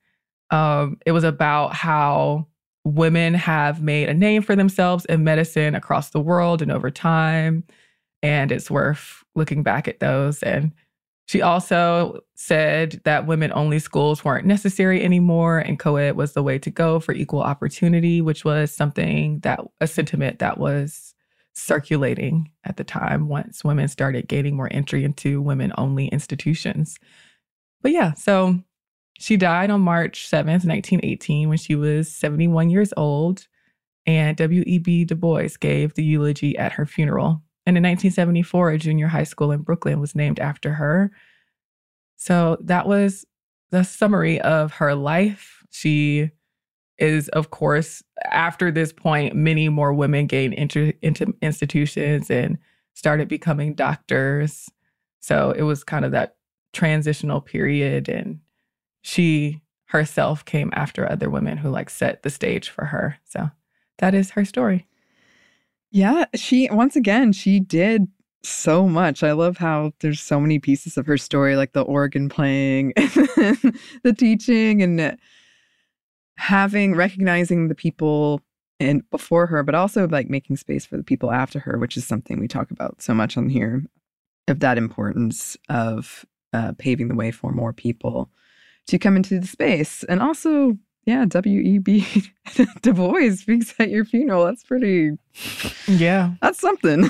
Um, 0.52 0.98
it 1.06 1.14
was 1.14 1.24
about 1.24 1.74
how 1.74 2.48
women 2.86 3.34
have 3.34 3.82
made 3.82 4.08
a 4.08 4.14
name 4.14 4.44
for 4.44 4.56
themselves 4.56 5.06
in 5.06 5.24
medicine 5.24 5.74
across 5.74 6.12
the 6.12 6.22
world 6.22 6.62
and 6.62 6.72
over 6.72 6.92
time. 6.92 7.64
And 8.22 8.52
it's 8.52 8.70
worth 8.70 9.23
looking 9.36 9.64
back 9.64 9.88
at 9.88 10.00
those. 10.00 10.44
And 10.44 10.72
she 11.26 11.42
also 11.42 12.20
said 12.36 13.02
that 13.06 13.28
women 13.28 13.52
only 13.56 13.80
schools 13.80 14.26
weren't 14.26 14.46
necessary 14.46 15.04
anymore 15.04 15.60
and 15.60 15.80
co 15.80 15.96
ed 15.96 16.16
was 16.18 16.34
the 16.34 16.44
way 16.44 16.60
to 16.60 16.70
go 16.70 17.00
for 17.00 17.14
equal 17.14 17.42
opportunity, 17.42 18.22
which 18.22 18.44
was 18.44 18.72
something 18.74 19.40
that 19.40 19.62
a 19.80 19.88
sentiment 19.88 20.40
that 20.40 20.58
was 20.58 21.16
circulating 21.54 22.52
at 22.66 22.78
the 22.78 22.84
time 22.84 23.28
once 23.30 23.64
women 23.64 23.88
started 23.88 24.28
gaining 24.28 24.56
more 24.56 24.70
entry 24.72 25.04
into 25.04 25.42
women 25.42 25.72
only 25.78 26.08
institutions. 26.08 26.98
But 27.82 27.92
yeah, 27.92 28.14
so 28.14 28.60
she 29.20 29.38
died 29.38 29.70
on 29.70 29.82
March 29.82 30.28
7th, 30.30 30.66
1918, 30.66 31.48
when 31.50 31.58
she 31.58 31.76
was 31.76 32.12
71 32.12 32.70
years 32.70 32.94
old. 32.98 33.48
and 34.06 34.36
W.E.B. 34.38 35.06
Du 35.06 35.16
Bois 35.16 35.50
gave 35.60 35.94
the 35.94 36.04
eulogy 36.04 36.58
at 36.58 36.74
her 36.74 36.86
funeral. 36.86 37.42
And 37.66 37.78
in 37.78 37.84
1974, 37.84 38.72
a 38.72 38.78
junior 38.78 39.08
high 39.08 39.24
school 39.24 39.52
in 39.52 39.62
Brooklyn 39.62 40.00
was 40.00 40.16
named 40.16 40.40
after 40.40 40.74
her. 40.74 41.12
So 42.16 42.58
that 42.62 42.88
was 42.88 43.26
the 43.72 43.84
summary 43.84 44.40
of 44.42 44.74
her 44.74 44.96
life. 44.96 45.64
She 45.72 46.32
is, 46.98 47.30
of 47.30 47.50
course, 47.50 48.04
after 48.26 48.72
this 48.72 48.94
point, 48.94 49.36
many 49.36 49.70
more 49.70 49.94
women 49.94 50.28
gained 50.28 50.54
into, 50.54 50.94
into 51.02 51.34
institutions 51.42 52.30
and 52.30 52.58
started 52.94 53.28
becoming 53.28 53.74
doctors. 53.74 54.70
So 55.20 55.52
it 55.52 55.64
was 55.64 55.84
kind 55.84 56.06
of 56.06 56.12
that 56.12 56.36
transitional 56.74 57.42
period. 57.42 58.10
And 58.10 58.40
she 59.02 59.62
herself 59.86 60.44
came 60.46 60.72
after 60.74 61.10
other 61.10 61.30
women 61.30 61.58
who 61.58 61.70
like 61.70 61.90
set 61.90 62.24
the 62.24 62.30
stage 62.30 62.70
for 62.70 62.86
her. 62.86 63.18
So 63.24 63.50
that 64.00 64.14
is 64.14 64.32
her 64.32 64.46
story. 64.46 64.88
Yeah, 65.94 66.26
she 66.34 66.68
once 66.72 66.96
again 66.96 67.34
she 67.34 67.60
did 67.60 68.08
so 68.42 68.88
much. 68.90 69.22
I 69.22 69.32
love 69.34 69.58
how 69.58 69.94
there's 70.00 70.20
so 70.20 70.40
many 70.40 70.58
pieces 70.58 70.98
of 70.98 71.06
her 71.06 71.20
story, 71.20 71.56
like 71.56 71.74
the 71.74 71.84
organ 71.84 72.30
playing, 72.30 72.94
the 72.98 74.16
teaching, 74.18 74.82
and 74.82 75.18
having 76.38 76.96
recognizing 76.96 77.68
the 77.68 77.76
people 77.76 78.42
and 78.80 79.08
before 79.12 79.46
her, 79.46 79.62
but 79.62 79.76
also 79.76 80.08
like 80.08 80.32
making 80.32 80.58
space 80.58 80.84
for 80.84 80.98
the 80.98 81.04
people 81.04 81.32
after 81.32 81.60
her, 81.60 81.78
which 81.78 81.96
is 81.96 82.08
something 82.08 82.40
we 82.40 82.48
talk 82.48 82.72
about 82.72 83.00
so 83.00 83.14
much 83.14 83.38
on 83.38 83.48
here, 83.48 83.84
of 84.48 84.62
that 84.62 84.80
importance 84.80 85.56
of 85.70 86.26
uh, 86.54 86.74
paving 86.80 87.08
the 87.08 87.16
way 87.16 87.30
for 87.30 87.52
more 87.52 87.72
people 87.72 88.32
to 88.88 88.98
come 88.98 89.16
into 89.16 89.40
the 89.40 89.48
space, 89.48 90.04
and 90.06 90.24
also 90.24 90.76
yeah, 91.06 91.26
W.E.B. 91.26 92.06
Du 92.82 92.94
Bois 92.94 93.32
speaks 93.32 93.74
at 93.80 93.90
your 93.90 94.06
funeral. 94.06 94.46
That's 94.46 94.64
pretty. 94.64 95.12
Yeah. 95.88 96.34
That's 96.42 96.60
something. 96.60 97.10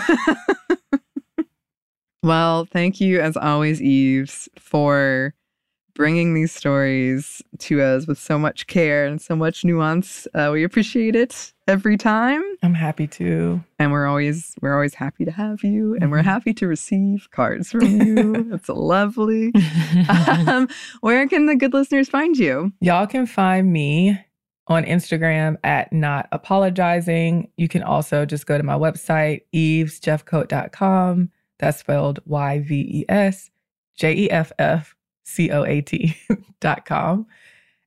well, 2.24 2.66
thank 2.66 3.02
you 3.02 3.20
as 3.20 3.36
always, 3.36 3.82
Yves, 3.82 4.48
for 4.58 5.34
bringing 5.96 6.34
these 6.34 6.52
stories 6.52 7.42
to 7.60 7.82
us 7.82 8.08
with 8.08 8.18
so 8.18 8.40
much 8.40 8.68
care 8.68 9.06
and 9.06 9.22
so 9.22 9.36
much 9.36 9.64
nuance. 9.64 10.28
Uh, 10.34 10.50
we 10.52 10.64
appreciate 10.64 11.16
it 11.16 11.54
every 11.68 11.98
time. 11.98 12.44
I'm 12.64 12.74
happy 12.74 13.08
to. 13.08 13.64
And 13.80 13.92
we're 13.92 14.08
always 14.08 14.56
we're 14.62 14.74
always 14.74 14.94
happy 14.94 15.26
to 15.26 15.32
have 15.32 15.64
you 15.64 15.96
and 16.00 16.12
we're 16.12 16.20
mm-hmm. 16.20 16.30
happy 16.30 16.54
to 16.56 16.68
receive 16.68 17.30
cards 17.32 17.72
from 17.72 18.02
you. 18.02 18.50
it's 18.54 18.70
lovely. 18.70 19.54
um, 20.10 20.68
where 21.02 21.28
can 21.28 21.46
the 21.46 21.56
good 21.56 21.74
listeners 21.74 22.10
find 22.10 22.38
you? 22.38 22.72
Y'all 22.82 23.08
can 23.08 23.26
find 23.26 23.72
me 23.72 24.20
on 24.68 24.84
Instagram 24.86 25.58
at 25.64 25.92
not 25.92 26.28
apologizing. 26.32 27.50
You 27.58 27.68
can 27.68 27.84
also 27.84 28.26
just 28.26 28.46
go 28.46 28.58
to 28.58 28.64
my 28.64 28.76
website, 28.76 29.42
yvesjeffcoat.com. 29.54 31.30
That's 31.60 31.80
spelled 31.80 32.20
Y 32.26 32.60
V 32.60 32.76
E 32.76 33.06
S 33.10 33.52
J 33.96 34.14
E 34.14 34.32
F 34.32 34.52
F 34.58 34.96
C 35.24 35.50
O 35.52 35.64
A 35.64 35.82
T 35.82 36.16
dot 36.60 36.86
com. 36.86 37.26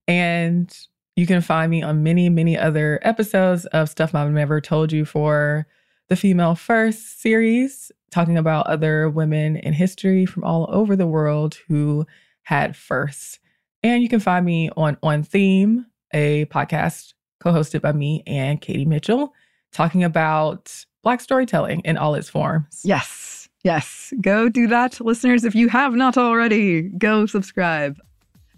And 0.09 0.77
you 1.17 1.27
can 1.27 1.41
find 1.41 1.71
me 1.71 1.83
on 1.83 2.03
many, 2.03 2.29
many 2.29 2.59
other 2.59 3.01
episodes 3.03 3.65
of 3.67 3.89
Stuff 3.89 4.13
Mom 4.13 4.35
Never 4.35 4.61
Told 4.61 4.93
You 4.93 5.05
for 5.05 5.67
the 6.09 6.17
Female 6.17 6.55
First 6.55 7.21
series, 7.21 7.91
talking 8.11 8.37
about 8.37 8.67
other 8.67 9.09
women 9.09 9.57
in 9.57 9.73
history 9.73 10.27
from 10.27 10.45
all 10.45 10.69
over 10.71 10.95
the 10.95 11.07
world 11.07 11.57
who 11.69 12.07
had 12.43 12.77
firsts. 12.77 13.39
And 13.83 14.03
you 14.03 14.09
can 14.09 14.21
find 14.21 14.45
me 14.45 14.71
on 14.77 14.97
On 15.03 15.23
Theme, 15.23 15.87
a 16.13 16.45
podcast 16.47 17.15
co 17.41 17.53
hosted 17.53 17.81
by 17.81 17.93
me 17.93 18.23
and 18.27 18.61
Katie 18.61 18.85
Mitchell, 18.85 19.33
talking 19.73 20.05
about 20.05 20.85
Black 21.03 21.21
storytelling 21.21 21.81
in 21.81 21.97
all 21.97 22.15
its 22.15 22.29
forms. 22.29 22.83
Yes. 22.85 23.26
Yes. 23.67 24.15
Go 24.21 24.49
do 24.49 24.69
that, 24.69 25.01
listeners. 25.01 25.43
If 25.43 25.57
you 25.57 25.69
have 25.71 25.93
not 25.95 26.17
already, 26.17 26.83
go 26.83 27.27
subscribe. 27.27 27.99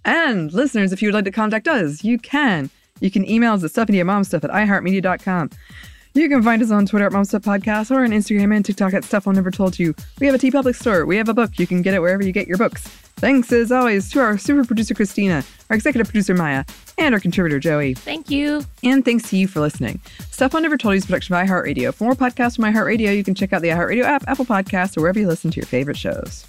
And 0.04 0.52
listeners, 0.52 0.92
if 0.92 1.00
you 1.00 1.08
would 1.08 1.14
like 1.14 1.24
to 1.24 1.30
contact 1.30 1.66
us, 1.66 2.04
you 2.04 2.18
can. 2.18 2.68
You 3.00 3.10
can 3.10 3.26
email 3.26 3.54
us 3.54 3.64
at 3.64 3.70
stuffmediamomstuff 3.70 4.44
at 4.44 4.50
iheartmedia.com. 4.50 5.48
You 6.18 6.28
can 6.28 6.42
find 6.42 6.60
us 6.60 6.72
on 6.72 6.84
Twitter 6.84 7.06
at 7.06 7.12
Momstuff 7.12 7.42
Podcast 7.42 7.92
or 7.92 8.02
on 8.02 8.10
Instagram 8.10 8.52
and 8.52 8.64
TikTok 8.64 8.92
at 8.92 9.04
Stuff 9.04 9.28
I 9.28 9.32
Never 9.32 9.52
Told 9.52 9.78
You. 9.78 9.94
We 10.18 10.26
have 10.26 10.34
a 10.34 10.38
TeePublic 10.38 10.74
store. 10.74 11.06
We 11.06 11.16
have 11.16 11.28
a 11.28 11.34
book. 11.34 11.60
You 11.60 11.66
can 11.68 11.80
get 11.80 11.94
it 11.94 12.00
wherever 12.00 12.24
you 12.24 12.32
get 12.32 12.48
your 12.48 12.56
books. 12.56 12.88
Thanks 13.18 13.52
as 13.52 13.70
always 13.70 14.10
to 14.10 14.20
our 14.20 14.36
super 14.36 14.64
producer 14.64 14.94
Christina, 14.94 15.44
our 15.70 15.76
executive 15.76 16.08
producer 16.08 16.34
Maya, 16.34 16.64
and 16.98 17.14
our 17.14 17.20
contributor 17.20 17.60
Joey. 17.60 17.94
Thank 17.94 18.30
you. 18.30 18.64
And 18.82 19.04
thanks 19.04 19.30
to 19.30 19.36
you 19.36 19.46
for 19.46 19.60
listening. 19.60 20.00
Stuff 20.32 20.56
I 20.56 20.60
Never 20.60 20.76
Told 20.76 20.94
You 20.94 20.98
is 20.98 21.06
production 21.06 21.34
by 21.34 21.46
iHeartRadio. 21.46 21.94
For 21.94 22.02
more 22.02 22.14
podcasts 22.14 22.56
from 22.56 22.64
iHeartRadio, 22.64 23.16
you 23.16 23.22
can 23.22 23.36
check 23.36 23.52
out 23.52 23.62
the 23.62 23.68
iHeartRadio 23.68 24.02
app, 24.02 24.24
Apple 24.26 24.44
Podcasts, 24.44 24.98
or 24.98 25.02
wherever 25.02 25.20
you 25.20 25.28
listen 25.28 25.52
to 25.52 25.56
your 25.56 25.66
favorite 25.66 25.96
shows. 25.96 26.48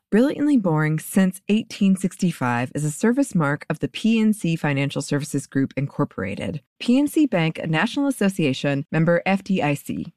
Brilliantly 0.11 0.57
Boring 0.57 0.99
Since 0.99 1.39
1865 1.47 2.73
is 2.75 2.83
a 2.83 2.91
service 2.91 3.33
mark 3.33 3.65
of 3.69 3.79
the 3.79 3.87
PNC 3.87 4.59
Financial 4.59 5.01
Services 5.01 5.47
Group, 5.47 5.73
Incorporated. 5.77 6.61
PNC 6.81 7.29
Bank, 7.29 7.57
a 7.57 7.65
National 7.65 8.07
Association 8.07 8.85
member 8.91 9.21
FDIC. 9.25 10.11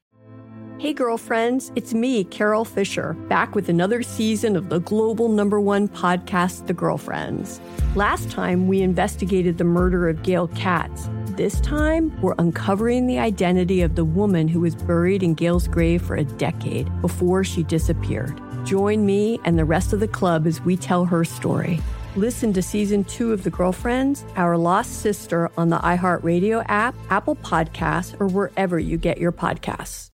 Hey, 0.78 0.92
girlfriends, 0.92 1.70
it's 1.76 1.94
me, 1.94 2.24
Carole 2.24 2.64
Fisher, 2.64 3.12
back 3.28 3.54
with 3.54 3.68
another 3.68 4.02
season 4.02 4.56
of 4.56 4.68
the 4.68 4.80
global 4.80 5.28
number 5.28 5.60
one 5.60 5.86
podcast, 5.86 6.66
The 6.66 6.74
Girlfriends. 6.74 7.60
Last 7.94 8.32
time, 8.32 8.66
we 8.66 8.82
investigated 8.82 9.58
the 9.58 9.64
murder 9.64 10.08
of 10.08 10.24
Gail 10.24 10.48
Katz. 10.48 11.08
This 11.36 11.60
time, 11.60 12.20
we're 12.20 12.34
uncovering 12.40 13.06
the 13.06 13.20
identity 13.20 13.80
of 13.80 13.94
the 13.94 14.04
woman 14.04 14.48
who 14.48 14.58
was 14.58 14.74
buried 14.74 15.22
in 15.22 15.34
Gail's 15.34 15.68
grave 15.68 16.02
for 16.02 16.16
a 16.16 16.24
decade 16.24 16.90
before 17.00 17.44
she 17.44 17.62
disappeared. 17.62 18.40
Join 18.64 19.04
me 19.04 19.38
and 19.44 19.58
the 19.58 19.64
rest 19.66 19.92
of 19.92 20.00
the 20.00 20.08
club 20.08 20.46
as 20.46 20.58
we 20.62 20.74
tell 20.74 21.04
her 21.04 21.22
story. 21.22 21.80
Listen 22.16 22.54
to 22.54 22.62
season 22.62 23.04
two 23.04 23.30
of 23.32 23.44
The 23.44 23.50
Girlfriends, 23.50 24.24
Our 24.36 24.56
Lost 24.56 25.02
Sister 25.02 25.50
on 25.58 25.68
the 25.68 25.76
iHeartRadio 25.76 26.64
app, 26.66 26.94
Apple 27.10 27.36
Podcasts, 27.36 28.18
or 28.18 28.26
wherever 28.26 28.78
you 28.78 28.96
get 28.96 29.18
your 29.18 29.32
podcasts. 29.32 30.08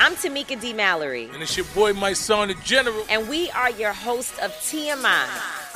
I'm 0.00 0.16
Tamika 0.16 0.60
D. 0.60 0.72
Mallory. 0.72 1.28
And 1.32 1.42
it's 1.42 1.56
your 1.56 1.66
boy, 1.66 1.92
Mysonne, 1.92 2.48
the 2.48 2.54
General. 2.64 3.04
And 3.08 3.28
we 3.28 3.50
are 3.50 3.70
your 3.70 3.92
hosts 3.92 4.36
of 4.40 4.50
TMI. 4.50 5.28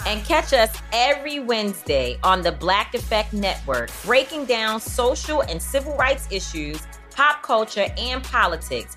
And 0.04 0.24
catch 0.24 0.52
us 0.52 0.76
every 0.92 1.38
Wednesday 1.38 2.18
on 2.24 2.42
the 2.42 2.50
Black 2.50 2.94
Effect 2.94 3.33
Network, 3.33 3.90
breaking 4.04 4.46
down 4.46 4.80
social 4.80 5.42
and 5.42 5.62
civil 5.62 5.96
rights 5.96 6.26
issues, 6.33 6.83
pop 7.14 7.42
culture, 7.42 7.87
and 7.96 8.24
politics 8.24 8.96